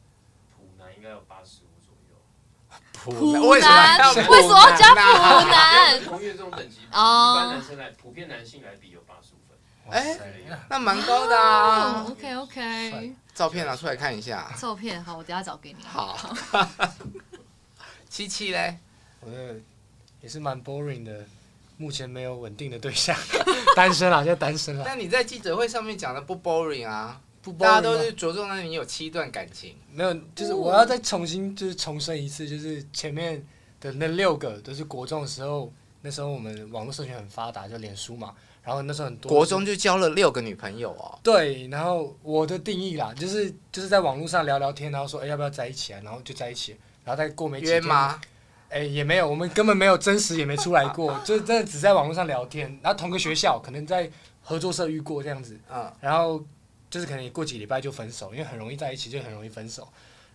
[0.55, 2.15] 普南应该有八十五左右。
[2.91, 3.41] 普南？
[3.41, 4.29] 为什么？
[4.29, 6.03] 为什么要加普男？
[6.03, 9.57] 彭于晏这种等级，一般男生来，普遍男性来比有八十五分。
[9.89, 10.19] 哎，
[10.69, 12.05] 那蛮高的啊。
[12.09, 13.15] OK OK。
[13.33, 14.53] 照片拿出来看一下。
[14.57, 15.81] 照片好，我等下找给你。
[15.85, 16.35] 好。
[18.09, 18.77] 七七嘞？
[19.21, 19.55] 我的
[20.19, 21.25] 也是蛮 boring 的。
[21.79, 23.15] 目前没有稳定的对象，
[23.73, 24.83] 单身啊，就单身啊。
[24.85, 29.77] 但你在记者会上面讲的不 boring 啊，不 boring，大家都是着重在你有七段感情。
[29.93, 33.41] 没有，就是我要再重新就是重申一次，就是前面
[33.79, 39.29] 的那六个都是国中的时候，那时候我们网络社群很发达，就脸书嘛，然后那时候很多。
[39.31, 41.17] 国中就交了六个女朋友哦。
[41.23, 47.81] 对，然后我的定义啦，就是就是在网络上聊聊天，然后说哎要不要在一起啊，然后就在一起，然后再过没几天。
[48.69, 52.69] 哎、欸，也没有，我们根本没有真实，也没出来过，就是真的只在网络上聊天。
[52.83, 54.07] 然后同个学校，可能在
[54.43, 55.59] 合作社遇过这样子。
[55.71, 55.91] 嗯。
[55.99, 56.39] 然后
[56.87, 59.87] 就是可能你过几个礼拜就分手，因为很容易在一起，就很容易分手。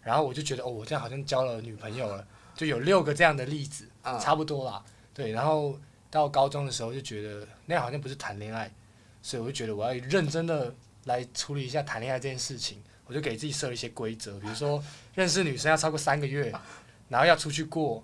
[0.03, 3.89] 然后我就觉得，哦，我这样好像交了女朋友了，就有六个这样的例子，
[4.21, 4.83] 差不多啦。
[5.15, 5.31] 对。
[5.31, 5.79] 然后
[6.11, 8.69] 到高中的时候就觉得那样好像不是谈恋爱，
[9.23, 12.83] 所以我就觉得我要认真的来处理一下谈恋爱这件事情。
[13.07, 14.83] 我就给自己设了一些规则，比如说
[15.15, 16.53] 认识女生要超过三个月，
[17.09, 18.03] 然后要出去过。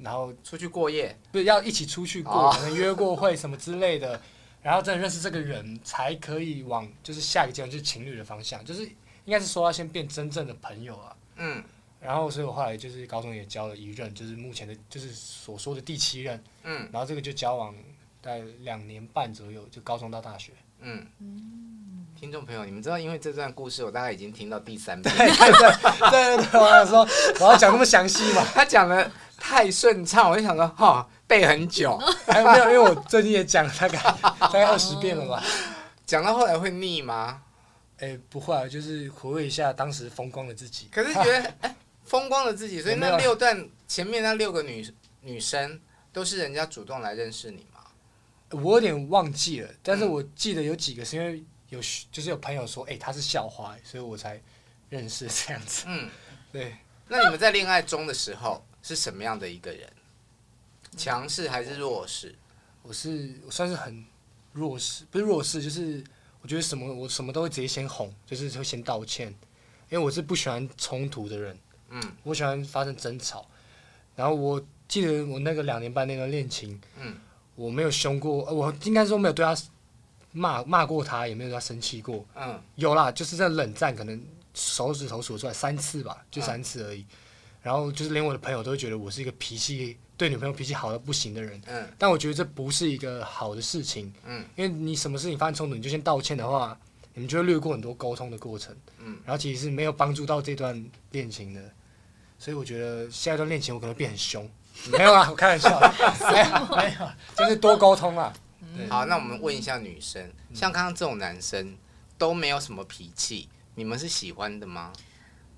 [0.00, 4.20] 然后出去过夜，不是要一起出去过，可能约过会什么之类的，
[4.62, 8.84] 然后真的认识这个人，才可以往就是下一个阶段就是情侣的方向，就是
[9.24, 11.16] 应该是说要先变真正的朋友啊。
[11.36, 11.62] 嗯。
[12.00, 16.42] 然后，所以我后来就是高中也交了一任，就是目前的，就是所说的第七任。
[16.64, 16.88] 嗯。
[16.92, 17.72] 然后这个就交往
[18.20, 20.50] 大概两年半左右，就高中到大学。
[20.80, 21.06] 嗯。
[22.22, 25.12] 听众朋友，你们知道，因为这段故事我大概已经听到第三遍。
[25.12, 27.08] 对对对对，我想说
[27.40, 28.46] 我要讲那么详细嘛？
[28.54, 29.10] 他讲的。
[29.36, 31.98] 太顺畅，我就想说，哈、背很久。
[32.26, 32.64] 还没有？
[32.66, 33.98] 因为我最近也讲了大概
[34.38, 35.42] 大概二十遍了吧。
[36.06, 37.42] 讲到后来会腻吗？
[37.98, 40.88] 哎、不会，就是回味一下当时风光的自己。
[40.92, 44.88] 可是觉得，哎、风光的自己，所以那六段前面那六个女
[45.22, 45.80] 女生
[46.12, 47.80] 都是人家主动来认识你吗？
[48.50, 51.80] 我有点忘记了，但是我记得有几个是因为有
[52.12, 54.40] 就是有朋友说，哎、欸，他是校花，所以我才
[54.88, 55.84] 认识这样子。
[55.88, 56.08] 嗯，
[56.52, 56.76] 对。
[57.08, 58.64] 那你们在恋爱中的时候？
[58.84, 59.88] 是什么样的一个人？
[60.96, 62.34] 强势还是弱势？
[62.82, 64.04] 我是我算是很
[64.52, 66.02] 弱势，不是弱势，就是
[66.40, 69.28] 我觉得什么我什么都会直接先哄，就是会先道歉，
[69.88, 71.56] 因为我是不喜欢冲突的人。
[71.90, 73.48] 嗯，我喜欢发生争吵。
[74.16, 77.14] 然后我记得我那个两年半那段恋情，嗯，
[77.54, 79.54] 我没有凶过，我应该说没有对他
[80.32, 82.24] 骂骂过他，也没有对他生气过。
[82.34, 84.20] 嗯，有啦，就是在冷战，可能
[84.54, 87.00] 手指头数出来三次吧，就三次而已。
[87.00, 87.06] 嗯
[87.62, 96.76] 然后就是连我的朋友都觉得我是一个脾气对女朋友脾气好的不行的人，嗯，但我觉得这不是一个好的事情，嗯，因为你什么事情发生冲突，你就先道歉的话，
[97.14, 101.60] 你们就会略过很多沟通的过程，嗯，然后其实是没有帮助到这段恋情的，
[102.36, 104.50] 所以我觉得下一段恋情我可能变很凶，
[104.98, 105.78] 没有啊，我开玩笑，
[106.32, 108.32] 没有没有，就是多沟通啊。
[108.88, 111.76] 好，那我们问一下女生，像刚刚这种男生
[112.18, 114.92] 都没有什么脾气，你们是喜欢的吗？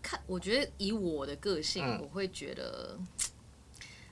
[0.02, 2.98] 看，我觉得以我的个性，嗯、我会觉得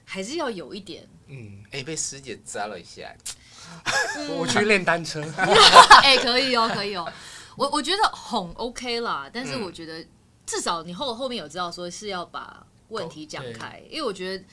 [0.05, 1.07] 还是要有一点。
[1.27, 3.15] 嗯，哎、欸，被师姐扎了一下。
[4.15, 5.21] 嗯、 我去练单车。
[6.03, 7.11] 哎、欸，可以哦，可以哦。
[7.55, 10.05] 我我觉得哄 OK 啦，但是我觉得
[10.45, 14.43] 至少你后后面有知道说是要把问题讲开，因为我觉得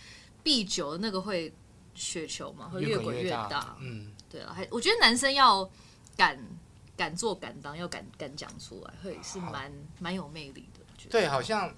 [0.42, 1.52] 避久那个会
[1.94, 3.42] 雪球嘛，会越滚越大。
[3.44, 5.68] 越大嗯，对啊，还我觉得男生要
[6.16, 6.38] 敢
[6.96, 11.08] 敢做敢当，要敢敢讲出来，会是蛮蛮有魅力的。
[11.10, 11.74] 对，好像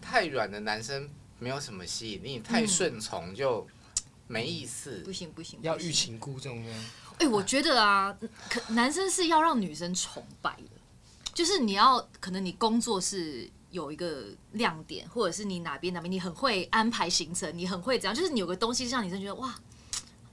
[0.00, 3.66] 太软的男生没有什么吸引力，太顺从就
[4.26, 4.98] 没意思。
[5.04, 6.62] 不行不行，要欲擒故纵。
[7.18, 8.16] 哎，我觉得啊，
[8.50, 10.76] 可男生是要让女生崇拜的，
[11.32, 19.54] 就是你要可能你工作是有一个亮点，或者是你哪边哪边你很会安排行程，你很会怎样，就是你有个东西让女生觉得哇，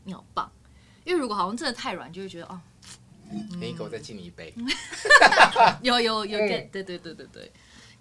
[0.04, 0.52] 你好棒。
[1.06, 2.60] 因为如果好像真的太软，就会觉得哦，
[3.62, 4.54] 给狗再敬你一杯。
[5.82, 7.52] 有有有点，对对对对对。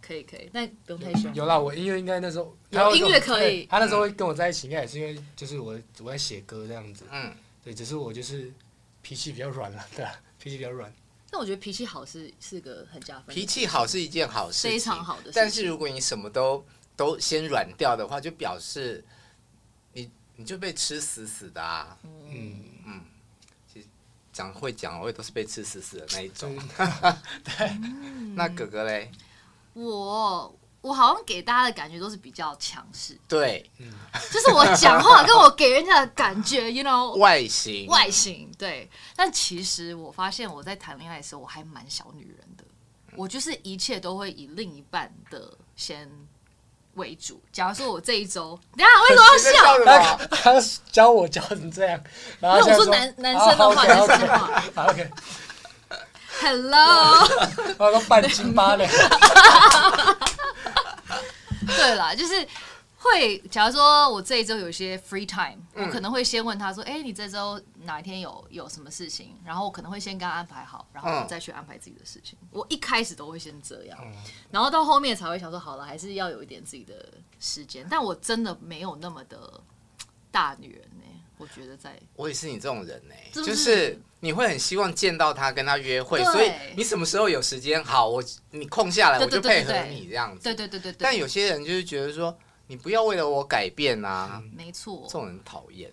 [0.07, 1.35] 可以可以，但不用太凶。
[1.35, 3.65] 有啦，我音乐应该那时候有音乐可以。
[3.65, 7.07] 他那时候会跟我在一起，应该也是因为就是我我在写歌这样子。
[7.11, 7.35] 嗯，
[7.65, 8.53] 对，只是我就是
[9.01, 10.05] 脾气比较软了，对，
[10.39, 10.93] 脾气比较软。
[11.31, 13.35] 但我觉得脾气好是是个很加分。
[13.35, 15.33] 脾气好是一件好事，非常好的事。
[15.35, 16.63] 但是如果你什么都
[16.95, 19.03] 都先软掉的话，就表示
[20.37, 21.97] 你你就被吃死死的啊。
[22.03, 22.64] 嗯。
[22.87, 23.01] 嗯，
[23.72, 23.87] 其实
[24.32, 26.57] 讲会讲，我也都是被吃死死的那一种。
[27.45, 27.78] 对，
[28.37, 29.11] 那哥哥嘞？
[29.72, 33.68] 我我好像给大家的感觉都是比较强势，对，
[34.30, 37.87] 就是我讲话跟我给人家的感觉， you know，外形。
[37.87, 42.64] 外形对，但其实我发现我在谈恋爱的时候我还蛮小女人的，
[43.16, 46.09] 我就是一切都会以另一半的先
[46.95, 47.40] 为主。
[47.53, 50.18] 假如说我这一周，等下为什么要笑？
[50.30, 50.53] 他
[50.90, 52.01] 教我教成这样，
[52.40, 55.11] 然后我说男男生的话，男生的话，OK。
[56.40, 57.28] Hello，
[57.78, 58.90] 我说半斤八两。
[61.66, 62.47] 对啦，就是
[63.05, 72.39] 会，假如说我这一周有一些 free time，、嗯、我可能会先问他说：“哎、欸，你这周哪一天有有什么事情？”然后我可能会先跟他安排好，然后我再去安排自己的事情。
[72.43, 73.99] 嗯、我一开始都会先这样，
[74.51, 79.61] 然后到后面才会想说：“好了，还是要有一点自己的时间。”但我真的没有那么的
[80.31, 81.11] 大女人呢、欸。
[81.37, 90.45] 我觉得在，我也是你这种人呢、欸，是是就是你会很希望见到他，跟他约会，所以你什么时候有时间，好，我你空下来，我就配合你这样子。
[90.45, 90.97] 对对对对对。
[91.01, 94.43] 但有些人就是觉得说，你不要为了我改变啊。
[94.55, 95.03] 没错。
[95.07, 95.91] 这种人讨厌。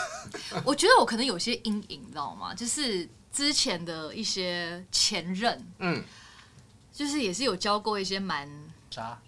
[0.64, 2.54] 我觉得我可能有些阴影，你知道吗？
[2.54, 6.02] 就是之前的一些前任，嗯，
[6.92, 8.48] 就是也是有交过一些蛮
[8.90, 9.18] 渣。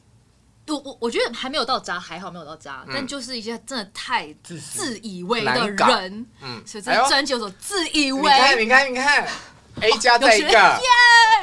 [0.67, 8.23] 我我我觉得还没有到渣，还好没有到渣，但就是一些真的太自以为的人，嗯，所以这专辑有种自以为。
[8.23, 9.29] 你看你看你看
[9.81, 10.81] ，A 加再一个，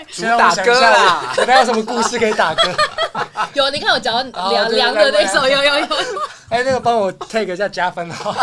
[0.10, 2.64] 主打歌啦，有没有什么故事可以打歌？
[3.54, 5.86] 有，你看我讲凉凉的那首，有有有。
[6.50, 8.36] 哎，那个帮我 take 一下加分哈。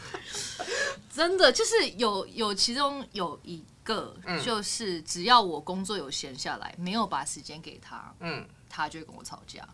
[1.14, 8.46] 真的就是有有其中有一个，就是只要我工作有闲下来，没有把时间给他，嗯。
[8.68, 9.66] 他就会跟我吵架，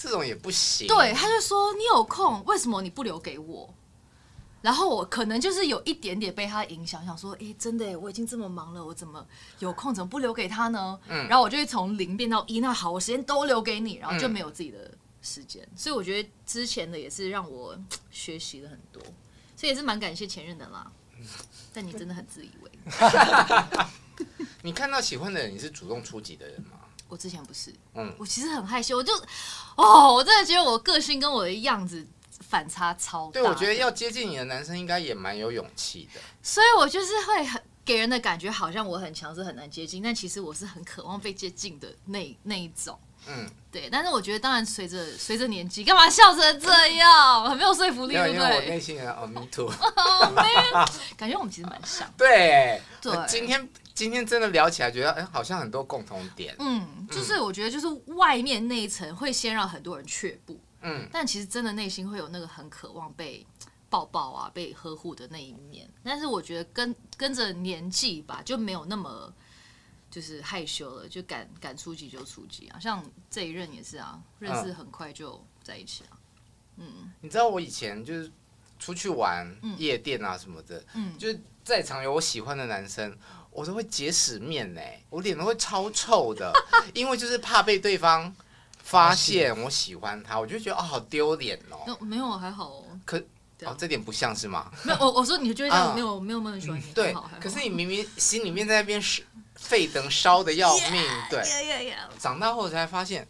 [0.00, 0.86] 这种也不行。
[0.86, 3.68] 对，他就说你有空，为什么你不留给我？
[4.62, 9.24] 然后我可能就是有一点点被他影响，想说，哎、欸，真的，我已经这么忙了，我怎么
[9.60, 10.98] 有空，怎么不留给他呢？
[11.08, 14.90] 嗯，然后我就会从零变到一，那好，我时间都留给你，然后就没有自己的
[15.22, 15.62] 时间。
[15.62, 17.78] 嗯、所以我觉得之前的也是让我
[18.10, 19.00] 学习了很多，
[19.56, 20.90] 所以也是蛮感谢前任的啦。
[21.72, 22.70] 但你真的很自以为。
[24.62, 26.70] 你看到喜欢的人，你是主动出击的人吗？
[27.08, 29.12] 我之前不是，嗯，我其实很害羞，我就，
[29.76, 32.04] 哦，我真的觉得我个性跟我的样子
[32.40, 33.32] 反差超大。
[33.32, 36.20] 对，我觉得要接近你的男生应该也蛮有勇气的。
[36.42, 42.98] 所以我就是会很给人的感觉，好像我很强势，很难接近，但其实我是很渴望被接近的那那一种。
[43.28, 43.88] 嗯，对。
[43.90, 47.44] 但是我觉得，当然随着随着年纪，干嘛笑成这样？
[47.48, 48.54] 很没有说服力，对不对？
[48.54, 49.68] 我内心啊，哦，me too。
[51.16, 52.12] 感觉我们其实蛮像。
[52.16, 53.12] 对，对。
[53.28, 53.68] 今天。
[53.96, 56.54] 今天真的聊起来，觉得哎，好像很多共同点。
[56.58, 60.60] 嗯，就是我觉得，就是外面那一层会先让很多人却步。
[60.82, 63.46] 嗯，但其实真的内心会有那个很渴望被
[63.88, 65.88] 抱抱啊、被呵护的那一面。
[66.04, 69.32] 但是我觉得跟跟着年纪吧，就没有那么
[70.10, 72.78] 就是害羞了，就敢敢出击就出击啊。
[72.78, 76.10] 像这一任也是啊，认识很快就在一起了。
[76.76, 78.30] 嗯，你知道我以前就是
[78.78, 79.46] 出去玩
[79.78, 83.16] 夜店啊什么的，嗯，就是在场有我喜欢的男生。
[83.50, 86.52] 我都会结屎面呢，我脸都会超臭的，
[86.92, 88.30] 因为就是怕被对方
[88.86, 91.98] 发现我喜欢他，我就觉得哦，好丢脸哦。
[92.00, 92.84] 没有，还好哦。
[93.04, 93.18] 可
[93.62, 94.70] 哦，这点不像是吗？
[94.84, 96.84] 没有，我我说你就觉得 没有没有那么喜欢你。
[96.94, 99.26] 对，可是你明明心里面在那边是
[99.56, 101.42] 沸腾烧的要命，对。
[102.18, 103.26] 长大后才发现，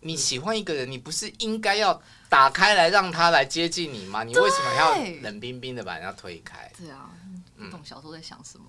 [0.00, 4.22] 你喜欢一个人，你不是应该要打开来让他来接近你吗？
[4.22, 6.70] 你为什么还要冷冰冰的把人家推开？
[6.76, 7.08] 对啊，
[7.56, 8.66] 不懂小时候在想什么。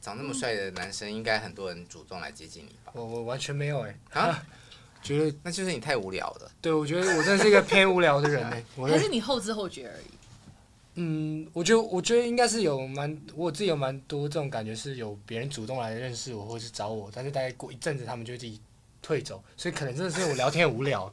[0.00, 2.90] 长那么帅的男生，应该很多人主动来接近你吧？
[2.94, 4.42] 我我完全没有哎，啊，
[5.02, 6.50] 觉得那就是你太无聊了。
[6.60, 10.04] 对，我觉得我真的是一个偏无聊的人 哎，还是你后知后觉而已。
[10.94, 18.60] 嗯，我觉得我觉得应该是有蛮，我自己有蛮多这种感觉，是有别人主动来认识我或者是找我，但是大概过一阵子，他们就自己
[19.02, 21.12] 退走，所以可能真的是我聊天很无聊。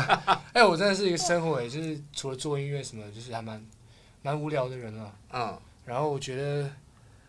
[0.52, 3.64] 哎，我真的是一个生活，也就是除了做音乐什么，就是还蛮
[4.22, 5.14] 蛮无聊的人了。
[5.32, 6.70] 嗯，然后我觉得。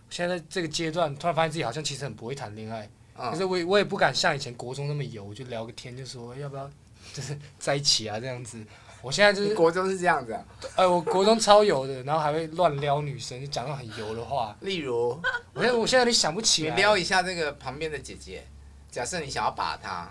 [0.10, 2.90] 现在这个阶段，突然发现自己好像其实很不会谈恋爱，
[3.30, 6.68] 可是我我也不敢像以前国中那么油，就聊个天就说要不要
[7.14, 8.58] 就是 在一起啊这样子。
[9.04, 10.46] 我现在就是国中是这样子啊，
[10.76, 14.56] 哎，我国中超油的，然后还会乱撩女生，就讲那种很油的话。
[14.62, 15.20] 例如，
[15.54, 16.76] 我现在我现在有点想不起来。
[16.76, 18.46] 你撩一下那个旁边的姐姐，
[18.92, 20.08] 假设你想要把她，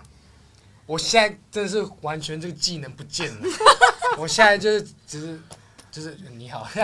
[0.85, 3.47] 我现在真的是完全这个技能不见了。
[4.19, 5.39] 我现在就是只是
[5.89, 6.67] 就是你好，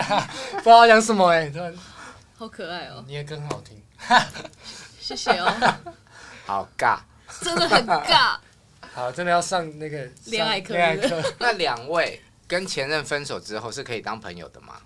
[0.56, 1.74] 不知道讲什么哎、欸，突然
[2.38, 3.82] 好可爱哦，你也歌很好听，
[4.98, 5.52] 谢谢哦，
[6.48, 6.98] 好尬，
[7.42, 8.38] 真的很尬。
[8.80, 10.72] 好，真的要上那个恋爱课。
[10.72, 11.22] 恋爱课。
[11.38, 14.80] 那两位跟前任分手之后是可以当朋友的吗？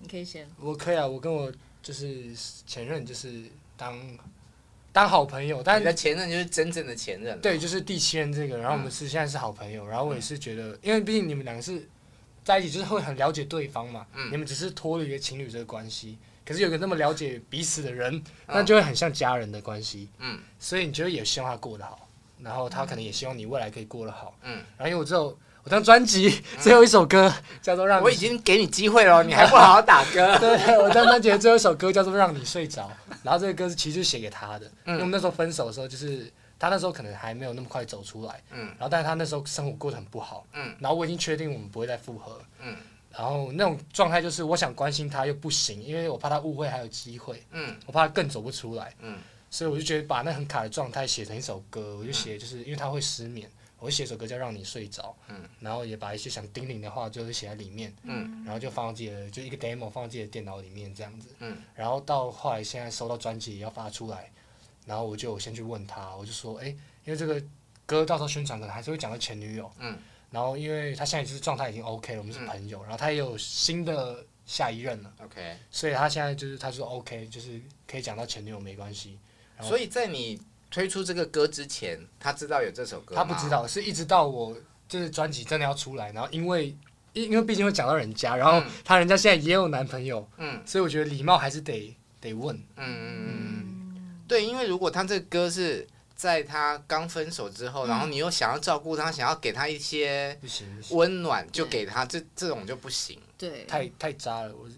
[0.00, 0.46] 你可以先。
[0.60, 1.50] 我可以啊，我跟我
[1.82, 2.26] 就是
[2.66, 3.44] 前任就是
[3.74, 3.98] 当
[4.92, 7.40] 当好朋友，但你的前任就是真正的前任。
[7.40, 11.88] 对，就是第七任这个，然后我们是现在是好朋友，然后我也是觉得，因为毕竟你们两个是
[12.44, 14.06] 在一起，就是会很了解对方嘛。
[14.14, 14.30] 嗯。
[14.30, 16.18] 你们只是脱离一个情侣这个关系，
[16.48, 20.08] 可是有个那么了解彼此的人，那就会很像家人的关系。
[20.18, 20.40] 嗯。
[20.58, 22.08] 所以你觉得也希望他过得好。
[22.40, 24.34] 然后他可能也希望你未来可以过得好。
[24.42, 24.64] 嗯。
[24.78, 27.30] 然后因为我之后我张专辑最后一首歌
[27.60, 30.34] 叫做《让》，我已经给你机会了，你还不好好打歌。
[30.40, 32.90] 对，我张专辑的最后一首歌叫做《让你睡着》，
[33.22, 34.66] 然后这个歌是其实是写给他的。
[34.86, 34.92] 嗯。
[34.92, 38.42] 因为我们那时候分手的时候，就是他那时候可能还没有那么快走出来。
[38.52, 38.68] 嗯。
[38.78, 40.46] 然后，但是他那时候生活过得很不好。
[40.54, 40.74] 嗯。
[40.80, 42.40] 然后我已经确定我们不会再复合。
[42.62, 42.74] 嗯。
[43.18, 47.42] 然后那种状态就是我想关心他又不行，因为我怕他误会还有机会。
[47.50, 47.76] 嗯。
[47.84, 48.94] 我怕他更走不出来。
[49.00, 49.18] 嗯。
[49.50, 64.30] 所以我就觉得把那很卡的状态写成一首歌，我就写就是因为他会失眠，我就写首歌叫让你睡着，嗯，然后也把一些想叮咛的话就是写在里面，嗯，然后就放到自己的就一个 demo 放到自己的电脑里面这样子，嗯，然后到后来现在收到专辑也要发出来，
[64.84, 66.66] 然后我就先去问他，我就说，哎，
[67.04, 67.42] 因为这个
[67.86, 69.96] 歌到时候宣传可能还是会讲到前女友，嗯，
[70.30, 79.18] 然后因为他现在就是状态已经 OK 了，我们是朋友，然后他也有新的下一任了，OK，所以他现在就是他说 OK，就是可以讲到前女友没关系。
[79.60, 83.22] 所以在你推出这个歌之前，他知道有这首歌吗？
[83.22, 84.56] 他不知道，是一直到我
[84.86, 86.76] 就是专辑真的要出来，然后因为
[87.14, 93.94] 因因为毕竟会讲到人家，然后他人家现在也有男朋友，嗯，所以我觉得礼貌还是得得问，嗯嗯。
[93.96, 95.86] 嗯，对，因为如果他这个歌是
[96.18, 100.38] 在他刚分手之后，然后你又想要照顾他，想要给他一些
[100.90, 104.68] 温暖，就给他这这种就不行，对，太太渣了，我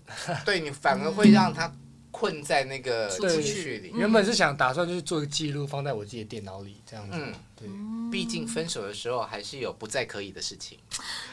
[0.44, 1.72] 对你反而会让他。
[2.12, 7.16] 困在那个情绪里，原本是想打算就是做个记录，放在我自己的电脑里这样子。
[7.16, 7.68] 嗯，对，
[8.10, 10.76] 毕竟分手的时候还是有不再可以的事情。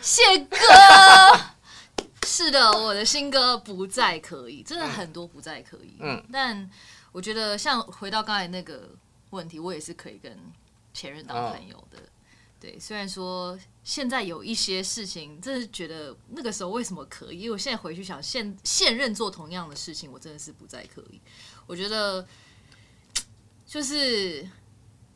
[0.02, 0.58] 谢哥，
[2.28, 5.98] 是的，我的新歌不再可以，真的很多不再可以。
[6.00, 6.70] 嗯，但
[7.12, 8.88] 我觉得像回到刚才那个
[9.32, 10.38] 问题，我也是可以跟
[10.94, 11.98] 前任当朋友的。
[12.00, 12.02] 哦
[12.60, 17.42] 对，虽然说现在有一些事情，真是觉得那个时候为什么可以？
[17.42, 21.22] 因为我现在回去想现现任做同样的事情，我真的是不再可以。
[21.68, 22.28] 我觉得
[23.64, 24.50] 就是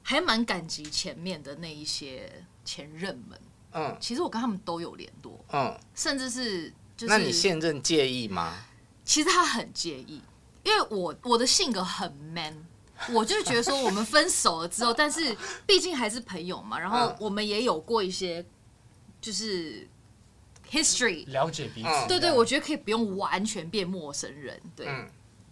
[0.03, 3.41] 还蛮感激前面的那一些前任们。
[3.72, 5.43] 嗯，其实我跟他们都有联络。
[5.51, 8.53] 嗯，甚至是就是，那你现任介意吗？
[9.03, 10.22] 其实他很介意，
[10.62, 12.68] 因为我我的性格很 man。
[13.10, 15.36] 我就是觉得说，我们分手了之后，但是
[15.66, 18.45] 毕竟还是朋友嘛，然后我们也有过一些
[19.20, 19.88] 就是
[20.70, 22.08] history 了解彼此。
[22.08, 24.88] 对对，我觉得可以不用完全变陌生人，对，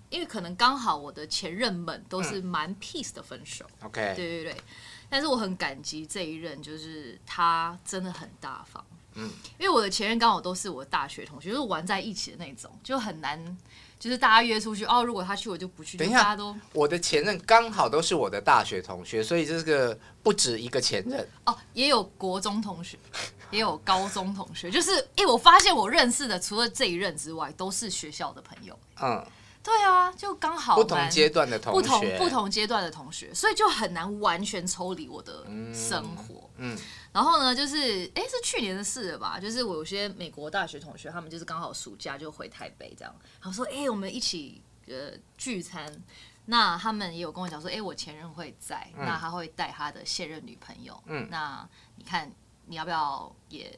[0.09, 3.65] 因为可能刚好我的前任们都是蛮 peace 的分手。
[3.81, 4.61] OK，对对对，
[5.09, 8.85] 但是我很感激这一任，就是他真的很大方。
[9.15, 13.57] 嗯，因为我的前任刚好都是我大学同学，就是玩在一起的那种，就很难。
[13.99, 15.97] 就是大家约出去哦，如果他去我就不去。
[15.97, 16.37] 等一下，
[16.71, 22.97] 我的前任刚好都是我的大学同学，所以这个不止一个前任哦，也有国中同学，
[23.51, 24.71] 也有高中同学。
[24.71, 28.79] 就是，哎，我发现我认识的除了这一任之外，都是学校的朋友。
[29.01, 29.25] 嗯，
[29.61, 36.49] 对啊，就刚好不同阶段的同学，不同不同阶段的同学，所以就很难完全抽离我的生活。
[36.57, 36.75] 嗯。
[36.75, 36.77] 嗯
[37.11, 39.39] 然后呢，就是哎，是去年的事了吧？
[39.39, 46.01] 就是我有些美国大学同学，他们就是刚好暑假就回台北这样，然后说哎，我们一起呃聚餐。
[46.45, 50.99] 那他们也有跟我讲说，哎，我前任会在，嗯、那他会带他的现任女朋友。
[51.05, 52.31] 嗯，那你看
[52.65, 53.77] 你要不要也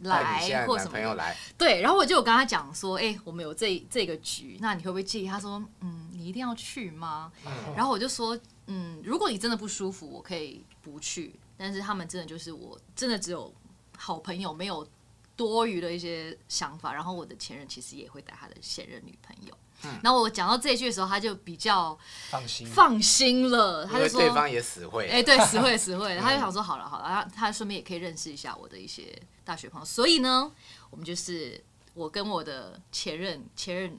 [0.00, 1.36] 来或什么来？
[1.56, 5.26] 对，然后我就有跟他讲说，哎，我们有这这个局，那你会不会介意？
[5.26, 7.32] 他说，嗯，你一定要去吗？
[7.44, 11.34] 嗯、然后我就说，嗯，如果你真的不舒服，我可以不去。
[11.56, 13.52] 但是他们真的就是我，真的只有
[13.96, 14.86] 好朋友，没有
[15.34, 16.94] 多余的一些想法。
[16.94, 19.52] 然后我的前任其实也会带他的现任女朋友。
[19.84, 19.98] 嗯。
[20.02, 21.98] 然后我讲到这一句的时候，他就比较
[22.30, 23.86] 放心放心了。
[23.86, 25.08] 他就说对方也死会。
[25.08, 26.16] 哎，对，死会死会。
[26.20, 29.84] 他就想说好了好了，他他顺便也可以认识一下我的一些大学朋友。
[29.84, 30.50] 所以呢，
[30.90, 31.62] 我们就是
[31.94, 33.98] 我跟我的前任前任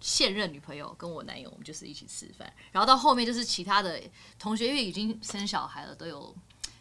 [0.00, 4.00] 现任女朋友跟我男友，我们就是一起吃饭，然后到后面就是其他的
[4.38, 6.34] 同学，因为已经生小孩了，都有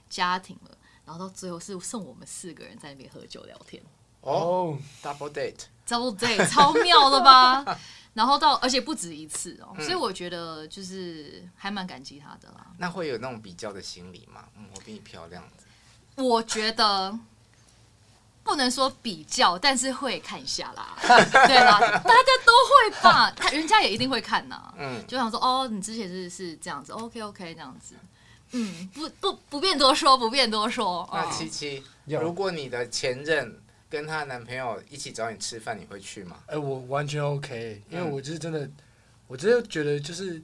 [0.09, 3.83] 家庭了，然后到最后是剩我们四个人在那边喝酒聊天。
[4.21, 7.79] 哦，double date，double date，超妙的吧？
[8.13, 12.67] 然后到而且不止一次哦，嗯、所以我觉得就是还蛮感激他的啦。
[12.77, 14.45] 那会有那种比较的心理吗？
[14.57, 15.43] 嗯，我比你漂亮。
[16.15, 17.17] 我觉得。
[18.41, 20.97] 不能说比较，但是会看一下啦，
[21.45, 27.93] 对啦，大家都会吧，他人家也一定会看呐，嗯，就想说哦，你之前是是这样子，OK OK 这样子，
[28.53, 31.07] 嗯，不不不便多说，不便多说。
[31.13, 36.37] 那七七，如果你的前任跟她男朋友一起找你吃饭，你会去吗？
[36.47, 38.73] 哎、欸，我完全 OK，因为我就是真的，嗯、
[39.27, 40.41] 我真的觉得就是。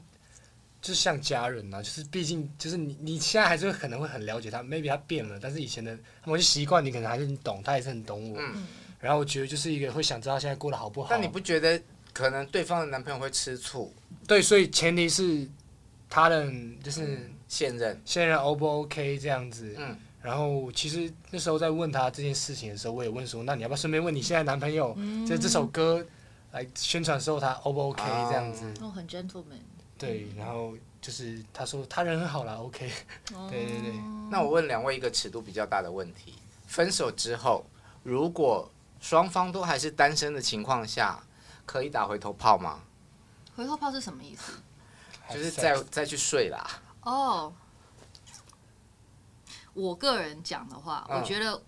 [0.81, 8.37] 就像家人呐、啊，就是毕竟就是你你现在还是会可能会很了解他，maybe 他变了，但是以前的某些习惯你可能还是很懂，他也是很懂我。
[8.39, 8.67] 嗯、
[8.99, 11.07] 然后我觉得就是一个会想知道现在过得好不好。
[11.09, 11.81] 但你不觉得
[12.13, 13.91] 可能对方的男朋友会吃醋？
[14.27, 15.49] 对，所以前提是
[16.07, 16.47] 他的
[16.83, 19.73] 就是、嗯、现任现任 O 不 OK 这样子。
[19.79, 19.97] 嗯。
[20.26, 26.03] 然后其实那时候在问他这件事情的时候，我也问说，那你要不要顺便问你现在男朋友，嗯、就这首歌
[26.51, 28.65] 来宣传的时候他 O 不 OK 这样子？
[28.82, 29.61] 哦，很 gentleman。
[29.97, 32.91] 对，然后就是他说他人很好啦，OK，
[33.49, 33.93] 对对对。
[34.32, 36.34] 那我问两位一个尺度比较大的问题：
[36.65, 37.63] 分手之后，
[38.03, 38.69] 如果
[38.99, 41.21] 双方都还是单身的情况下，
[41.65, 42.80] 可以打回头炮吗？
[43.55, 44.51] 回头炮是什么意思？
[45.32, 46.82] 就是再再去睡啦。
[47.03, 47.53] 哦，
[49.76, 51.61] 我个人讲的话，我觉得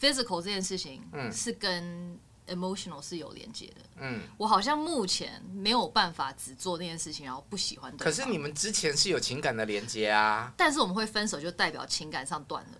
[0.00, 1.00] physical 这件事情
[1.32, 2.18] 是跟
[2.48, 7.94] emotional 是有连接的，嗯，我好像目前没有办法只做那件事情，然后不喜欢。
[7.98, 10.52] 可是你们之前是有情感的连接啊。
[10.56, 12.70] 但是我们会分手，就代表情感上断了。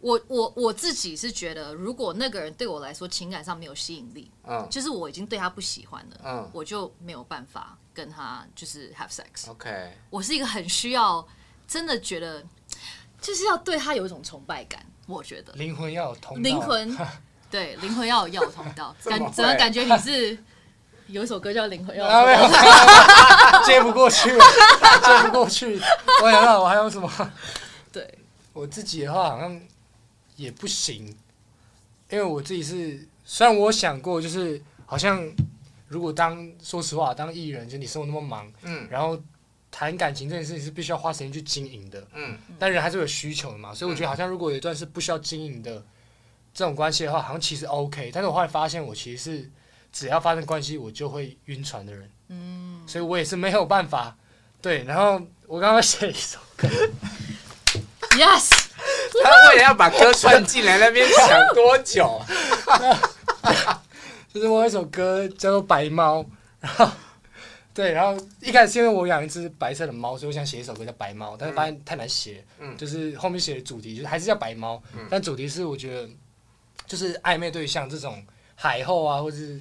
[0.00, 9.50] 我我我自己是觉得，如果那个人对我来说情感上没有吸引力，嗯，就是我已经对他不喜欢了，嗯，我就没有办法跟他就是 have sex。
[9.50, 11.26] OK，我是一个很需要，
[11.66, 12.46] 真的觉得
[13.20, 14.84] 就是要对他有一种崇拜感。
[15.06, 16.96] 我觉得灵魂要有通道灵魂。
[17.50, 20.36] 对，灵魂要有要通道，感怎么感觉你是
[21.06, 22.58] 有一首歌叫《灵魂要有通道》，
[23.64, 25.80] 接不过去，接不过去。
[26.22, 27.10] 我想到我还有什么？
[27.90, 28.18] 对，
[28.52, 29.58] 我自己的话好像
[30.36, 31.06] 也不行，
[32.10, 35.26] 因为我自己是虽然我想过，就是好像
[35.88, 39.18] 如果当说实话当艺人，就你生活那么忙，嗯，然后
[39.78, 45.80] 谈感情这件事情是必须要花时间去经营的，嗯，但人还是有需求的嘛，所以我觉得好像如果有一段是不需要经营的。
[46.54, 49.50] 这种关系的话，好像其实 OK，但是我后来发现，我其实是
[49.92, 52.10] 只要发生关系，我就会晕船的人。
[52.28, 54.16] 嗯，所以我也是没有办法。
[54.60, 56.66] 对，然后我刚刚写一首歌，
[58.18, 58.50] Yes，
[59.22, 62.20] 他为了要把歌串进来，那边想多久？
[64.34, 66.20] 就是我有一首歌叫做《白猫》，
[66.58, 66.90] 然后
[67.78, 72.44] 对，然后一开始是因为我养一只白色的猫，所以我想写一首歌叫《白猫》，但是发现太难写。
[72.58, 76.08] 嗯，就是后面写的主题就是还是叫白猫，嗯，但主题是我觉得。
[76.86, 78.24] 就是暧昧对象这种
[78.54, 79.60] 海后啊，或者是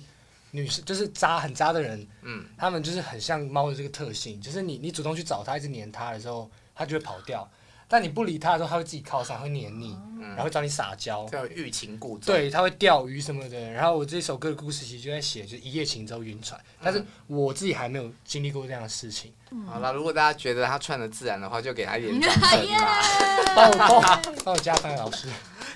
[0.51, 7.45] 女生，就是渣很渣的人，嗯，他们就是很像猫的这个特性，就是你你主动去找他，一直黏他的时候，他就会跑掉。
[7.88, 12.36] 但你不理他的时候，他会自己靠上，会黏你，嗯、然后会找你撒娇，叫欲擒故纵。
[12.36, 13.72] 对，他会钓鱼什么的。
[13.72, 16.60] 然后我这首歌的故事其实就在写，就是一夜情之后晕船。
[16.82, 19.32] 但是我自己还没有经历过这样的事情。
[19.52, 23.02] 嗯、好了，如果大家觉得他串的自然的话，就给他一点掌声 吧。
[23.56, 24.02] 帮我帮我
[24.44, 25.30] 帮我加分，老师。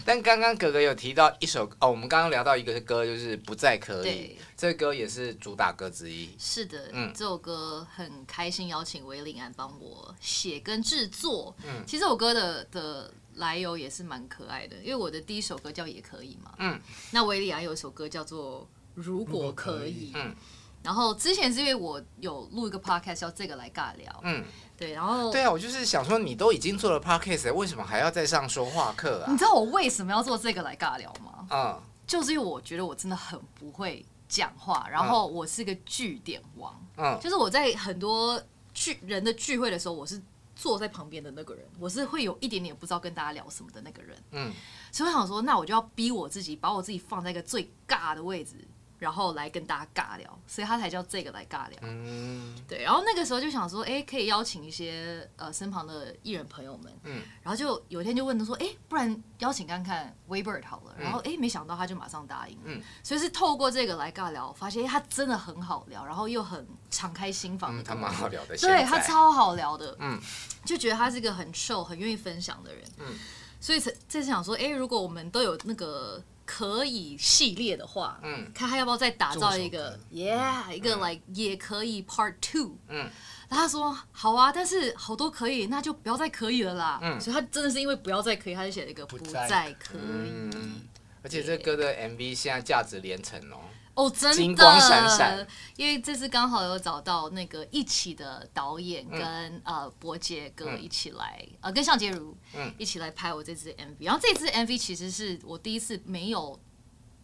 [0.05, 4.03] 但刚刚哥哥有提到一首哦，我们刚刚聊到一个歌，就是不再可以。
[4.03, 6.29] 对这个歌也是主打歌之一。
[6.37, 11.55] 是的，嗯，这首歌很开心邀请韦礼安帮我写跟制作。
[11.63, 16.53] 嗯，其实这首歌的的来由也是蛮可爱的，因为我的第一首歌叫也可以嘛。
[16.59, 16.79] 嗯，
[17.11, 20.11] 那韦礼安有一首歌叫做如果可以。
[20.15, 20.35] 嗯，
[20.83, 24.21] 然后之前是因为我有录一个 podcast 叫这个来尬聊。
[24.23, 24.43] 嗯。
[24.77, 29.31] 对，然后对啊，我就是想说，你都已经做了 podcast，为什么还要再上说话课啊？
[29.31, 31.45] 你知道我为什么要做这个来尬聊吗？
[31.51, 36.73] 嗯，就是因为我觉得我真的很不会讲话，然后我是个句点王。
[36.97, 38.41] 嗯，就是我在很多
[38.73, 40.19] 聚人的聚会的时候，我是
[40.55, 44.17] 坐在旁边的那个人，我是会有一点点不知道跟大家聊什么的那个人。
[44.31, 44.51] 嗯，
[44.91, 48.55] 所以我想说，那我就要逼我自己，把我自己放在一个最尬的位置。
[49.01, 51.79] 然后来跟大家尬聊，所以他才叫这个来尬聊。
[51.81, 52.83] 嗯，对。
[52.83, 56.93] 然后那个时候就想说，哎，可以邀请一些呃身旁的艺人朋友们。
[57.05, 57.23] 嗯。
[57.41, 60.95] 然后就有一天就问他说，哎，不然邀请看看 Waybird 好了。
[60.99, 62.55] 然后哎，没想到他就马上答应。
[62.63, 62.79] 嗯。
[63.01, 67.75] 所以是透过这个来尬聊，发现他真的很好聊，然后又很敞开心房。
[67.75, 68.55] 嗯，他蛮好聊的。
[68.55, 69.97] 对，他超好聊的。
[69.97, 70.21] 嗯。
[70.63, 72.83] 就觉得他是一个很 chill、很愿意分享的人。
[72.99, 73.17] 嗯。
[73.59, 73.91] 所以这
[74.21, 76.23] 次想说，哎、欸，如果我们都有那个
[76.53, 83.09] 可以系列的话，嗯，看他要不要再打造一个，Yeah，、嗯、一个 like 也可以 Part Two，嗯，
[83.49, 90.81] 他说好啊，但是好多可以，那就不要再可以了啦，嗯，所以他真的是因为不要再可以，他就写了一个不再可以，嗯、
[91.23, 93.57] 而且这歌的 MV 现在价值连城哦。
[93.93, 102.35] 哦，真的，金光闪闪，因为这次刚好有找到那个一起的导演跟、嗯、呃伯杰哥一起来，嗯、呃跟向杰如
[102.77, 106.57] 一起来拍我这支 MV，然后这支 MV 其实是我第一次没有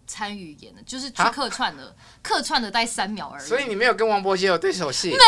[0.06, 3.48] 参与演的，就是去客串的，客串的待三秒而已。
[3.48, 5.08] 所以你没有跟王伯杰有对手戏？
[5.08, 5.20] 没有，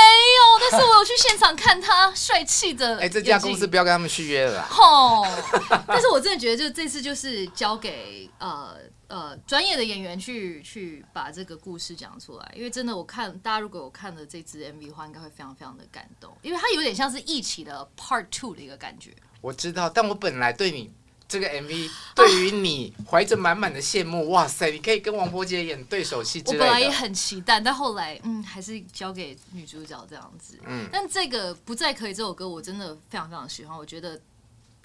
[0.69, 2.95] 但是我有去现场看他帅气的。
[2.99, 4.67] 哎、欸，这家公司不要跟他们续约了。
[4.69, 5.25] 吼，
[5.87, 8.75] 但是我真的觉得，就这次就是交给呃。
[9.09, 19.15] 呃，专业的演员去去把这个故事讲出来，因为真的，我看大家如果有看了这支 MV 的话，应该会非常非常的感动，因为它有点像是一起的 Part Two 的一个感觉。
[19.41, 20.93] 我知道，但我本来对你
[21.27, 26.65] 这个 MV，对于你怀着满满的羡慕，哇塞，你可以跟王柏杰演对手戏之类的。
[26.65, 30.59] 我本来也很期待，但后来嗯，还是交给女主角这样子。
[30.67, 34.21] 嗯，但这个不再可以这首歌，我真的非常非常喜欢，我觉得。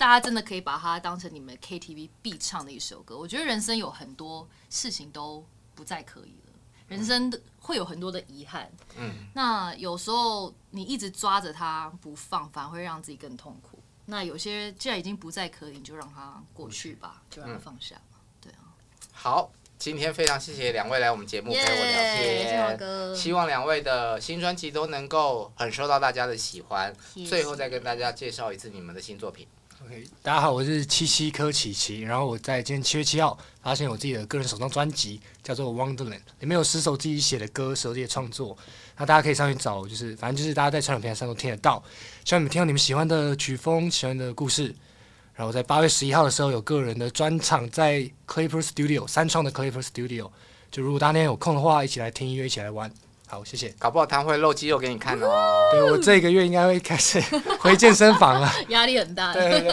[0.04, 3.16] 大家真的可以把它当成你们 KTV 必唱的一首歌。
[3.16, 5.42] 我觉得人生有很多事情都
[5.74, 6.52] 不再可以了，
[6.88, 8.70] 人生会有很多的遗憾。
[8.98, 13.78] 嗯，那有时候你一直抓着它不放，反而会让自己更痛苦。
[14.04, 18.20] 那有些既然已经不再可以，你就让它过去吧，就让它放下吧。
[18.42, 18.76] 对啊。
[19.10, 23.16] 好，今天非常谢谢两位来我们节目陪我聊天。
[23.16, 26.94] 希望两位的新专辑都能够很受到大家的喜欢。
[27.26, 29.48] 最后再跟大家介绍一次你们的新作品。
[29.86, 36.08] OK，大家好，我是七七柯棨棋，然后我在今天七月七号发现我自己的个人首张专辑，叫做《Wonderland》，
[36.40, 38.56] 里面有十首自己写的歌，十首自己的创作。
[38.96, 41.84] 那大家可以上去找，就是反正就是大家在串流平台上都听得到。
[42.24, 44.74] 希望你们听到你们喜欢的曲风、喜欢的故事。
[45.34, 50.30] 然后在八月十一号的时候有个人的专场，在 Clapper Studio 三创的 Clapper Studio，
[50.70, 52.90] 就如果大家那天有空的话，一起来听音乐，一起来玩。
[53.34, 53.68] 好，谢谢。
[53.80, 55.68] 搞不好他会露肌肉给你看哦。
[55.72, 57.20] 对，我这个月应该会开始
[57.58, 59.32] 回健身房了， 压力很大。
[59.32, 59.72] 对对对。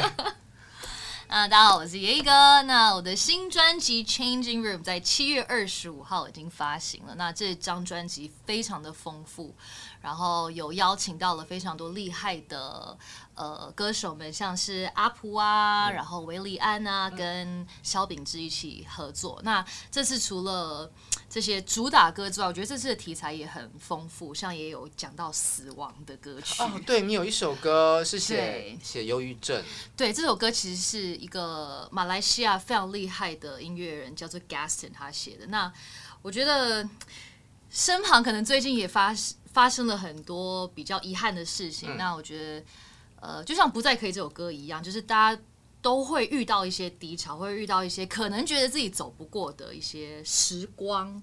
[1.27, 2.31] 啊， 大家好，我是爷爷哥。
[2.63, 7.13] 那我的新专辑《Changing Room》在七月二十五号已经发行了。
[7.15, 9.53] 那这张专辑非常的丰富，
[10.01, 12.97] 然后有邀请到了非常多厉害的
[13.35, 19.39] 呃歌手们，像是阿普啊，嗯、然后韦礼安啊，跟萧秉治一起合作。
[19.43, 20.91] 那这次除了
[21.29, 26.61] 这些主打歌之外，我觉得这次的题材也很丰富，像也有讲到死亡的歌曲。
[26.63, 29.63] 哦，对，你有一首歌是写写忧郁症。
[29.95, 35.47] 对，这首歌其实是一个马来西亚非常厉害的音乐人叫做 Gaston 他写的。
[35.47, 35.71] 那
[36.21, 36.87] 我觉得
[37.69, 39.15] 身旁可能最近也发
[39.53, 41.89] 发生了很多比较遗憾的事情。
[41.93, 42.65] 嗯、那我觉得，
[43.21, 45.41] 呃，就像《不再可以》这首歌一样，就是大家。
[45.83, 51.19] 都会遇到一些低潮，会遇到一些可能觉得自己走不过的一些时光，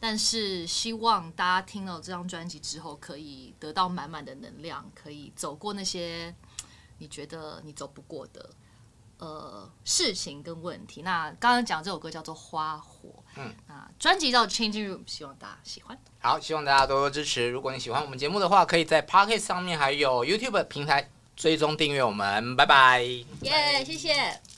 [0.00, 6.34] 但是希望大家听了这张专辑之后，可以得到满满的能量，可以走过那些
[6.98, 8.50] 你觉得你走不过的
[9.22, 11.02] 呃事情跟问题。
[11.02, 15.96] 那刚刚讲这首歌叫做《花火》，嗯，那专辑叫《Changing Room》，希望大家喜欢。
[16.20, 17.48] 好，希望大家多多支持。
[17.48, 21.08] 如果你喜欢我们节目的话，可以在 Podcast 上面还有 YouTube 平台。
[21.34, 23.02] 追踪订阅我们，拜拜。
[23.40, 24.51] 耶，谢谢。